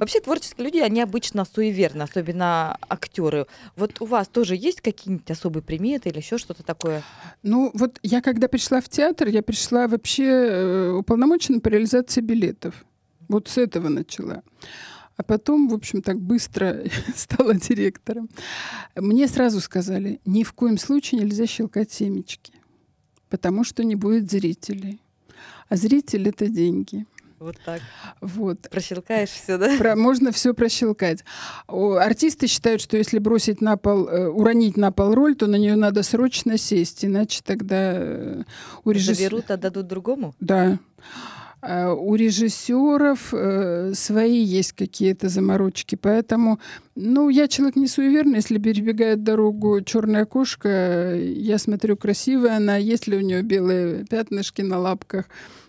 Вообще 0.00 0.18
творческие 0.20 0.64
люди, 0.66 0.78
они 0.78 1.00
обычно 1.00 1.44
суеверны, 1.44 2.02
особенно 2.02 2.76
актеры. 2.88 3.46
Вот 3.76 4.00
у 4.00 4.06
вас 4.06 4.26
тоже 4.28 4.56
есть 4.56 4.80
какие-нибудь 4.80 5.30
особые 5.30 5.62
приметы 5.62 6.08
или 6.08 6.18
еще 6.18 6.38
что-то 6.38 6.64
такое? 6.64 7.04
Ну, 7.42 7.70
вот 7.74 8.00
я 8.02 8.20
когда 8.20 8.48
пришла 8.48 8.80
в 8.80 8.88
театр, 8.88 9.28
я 9.28 9.42
пришла 9.42 9.86
вообще 9.86 10.24
э, 10.24 10.90
уполномоченной 10.90 11.60
по 11.60 11.68
реализации 11.68 12.20
билетов. 12.20 12.84
Вот 13.28 13.46
с 13.48 13.58
этого 13.58 13.88
начала. 13.88 14.42
А 15.16 15.22
потом, 15.22 15.68
в 15.68 15.74
общем, 15.74 16.02
так 16.02 16.20
быстро 16.20 16.82
стала 17.14 17.54
директором. 17.54 18.28
Мне 18.96 19.28
сразу 19.28 19.60
сказали, 19.60 20.20
ни 20.24 20.42
в 20.42 20.52
коем 20.52 20.78
случае 20.78 21.20
нельзя 21.20 21.46
щелкать 21.46 21.92
семечки, 21.92 22.52
потому 23.28 23.64
что 23.64 23.84
не 23.84 23.94
будет 23.94 24.30
зрителей. 24.30 25.00
А 25.68 25.76
зритель— 25.76 26.28
это 26.30 26.48
деньги. 26.48 27.06
Вот 27.44 27.56
так. 27.64 27.82
Вот. 28.22 28.70
Прощелкаешь 28.70 29.28
все, 29.28 29.58
да? 29.58 29.76
Про, 29.76 29.96
можно 29.96 30.32
все 30.32 30.54
прощелкать. 30.54 31.24
Артисты 31.66 32.46
считают, 32.46 32.80
что 32.80 32.96
если 32.96 33.18
бросить 33.18 33.60
на 33.60 33.76
пол, 33.76 34.08
э, 34.08 34.28
уронить 34.28 34.78
на 34.78 34.92
пол 34.92 35.14
роль, 35.14 35.34
то 35.34 35.46
на 35.46 35.56
нее 35.56 35.76
надо 35.76 36.02
срочно 36.02 36.56
сесть, 36.56 37.04
иначе 37.04 37.42
тогда 37.44 37.92
э, 37.96 38.42
у 38.84 38.90
режиссера... 38.90 39.14
Заберут, 39.14 39.50
отдадут 39.50 39.86
другому? 39.86 40.34
Да. 40.40 40.78
А 41.66 41.94
у 41.94 42.14
режиссеров 42.14 43.32
э, 43.32 43.92
свои 43.94 44.42
есть 44.42 44.72
какие-то 44.72 45.30
заморочки, 45.30 45.94
поэтому, 45.94 46.60
ну, 46.94 47.30
я 47.30 47.48
человек 47.48 47.76
не 47.76 47.86
суеверный, 47.86 48.36
если 48.36 48.58
перебегает 48.58 49.22
дорогу 49.22 49.80
черная 49.80 50.26
кошка, 50.26 51.14
я 51.16 51.56
смотрю, 51.56 51.96
красивая 51.96 52.56
она, 52.56 52.76
есть 52.76 53.06
ли 53.06 53.16
у 53.16 53.20
нее 53.20 53.40
белые 53.40 54.04
пятнышки 54.04 54.60
на 54.60 54.78
лапках. 54.78 55.24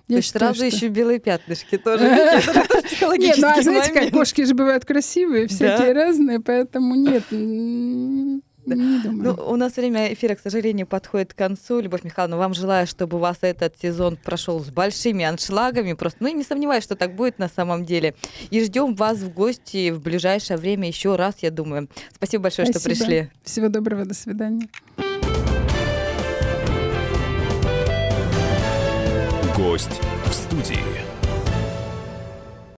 Я 0.09 0.15
То 0.15 0.17
есть 0.17 0.27
считаю, 0.27 0.53
сразу 0.53 0.69
что... 0.69 0.75
еще 0.75 0.87
белые 0.89 1.19
пятнышки 1.19 1.77
тоже. 1.77 2.03
Нет, 3.17 3.37
ну 3.37 3.47
а 3.47 3.61
знаете, 3.61 3.93
как 3.93 4.11
кошки 4.11 4.43
же 4.43 4.53
бывают 4.53 4.83
красивые, 4.83 5.47
всякие 5.47 5.93
разные, 5.93 6.41
поэтому 6.41 6.95
нет. 6.95 7.23
Не. 8.65 9.01
Ну, 9.09 9.33
у 9.33 9.55
нас 9.55 9.75
время 9.75 10.13
эфира, 10.13 10.35
к 10.35 10.39
сожалению, 10.39 10.87
подходит 10.87 11.33
к 11.33 11.37
концу. 11.37 11.79
Любовь 11.79 12.03
Михайловна, 12.03 12.37
вам 12.37 12.53
желаю, 12.53 12.87
чтобы 12.87 13.17
у 13.17 13.19
вас 13.19 13.37
этот 13.41 13.75
сезон 13.81 14.17
прошел 14.17 14.59
с 14.59 14.69
большими 14.69 15.25
аншлагами. 15.25 15.93
Просто, 15.93 16.19
ну, 16.21 16.29
и 16.29 16.33
не 16.33 16.43
сомневаюсь, 16.43 16.83
что 16.83 16.95
так 16.95 17.15
будет 17.15 17.39
на 17.39 17.49
самом 17.49 17.85
деле. 17.85 18.15
И 18.49 18.63
ждем 18.63 18.95
вас 18.95 19.19
в 19.19 19.33
гости 19.33 19.91
в 19.91 20.01
ближайшее 20.01 20.57
время 20.57 20.87
еще 20.87 21.15
раз, 21.15 21.35
я 21.41 21.51
думаю. 21.51 21.89
Спасибо 22.13 22.43
большое, 22.43 22.67
Спасибо. 22.67 22.95
что 22.95 23.05
пришли. 23.05 23.29
Всего 23.43 23.67
доброго, 23.69 24.05
до 24.05 24.13
свидания. 24.13 24.67
Гость 29.55 30.01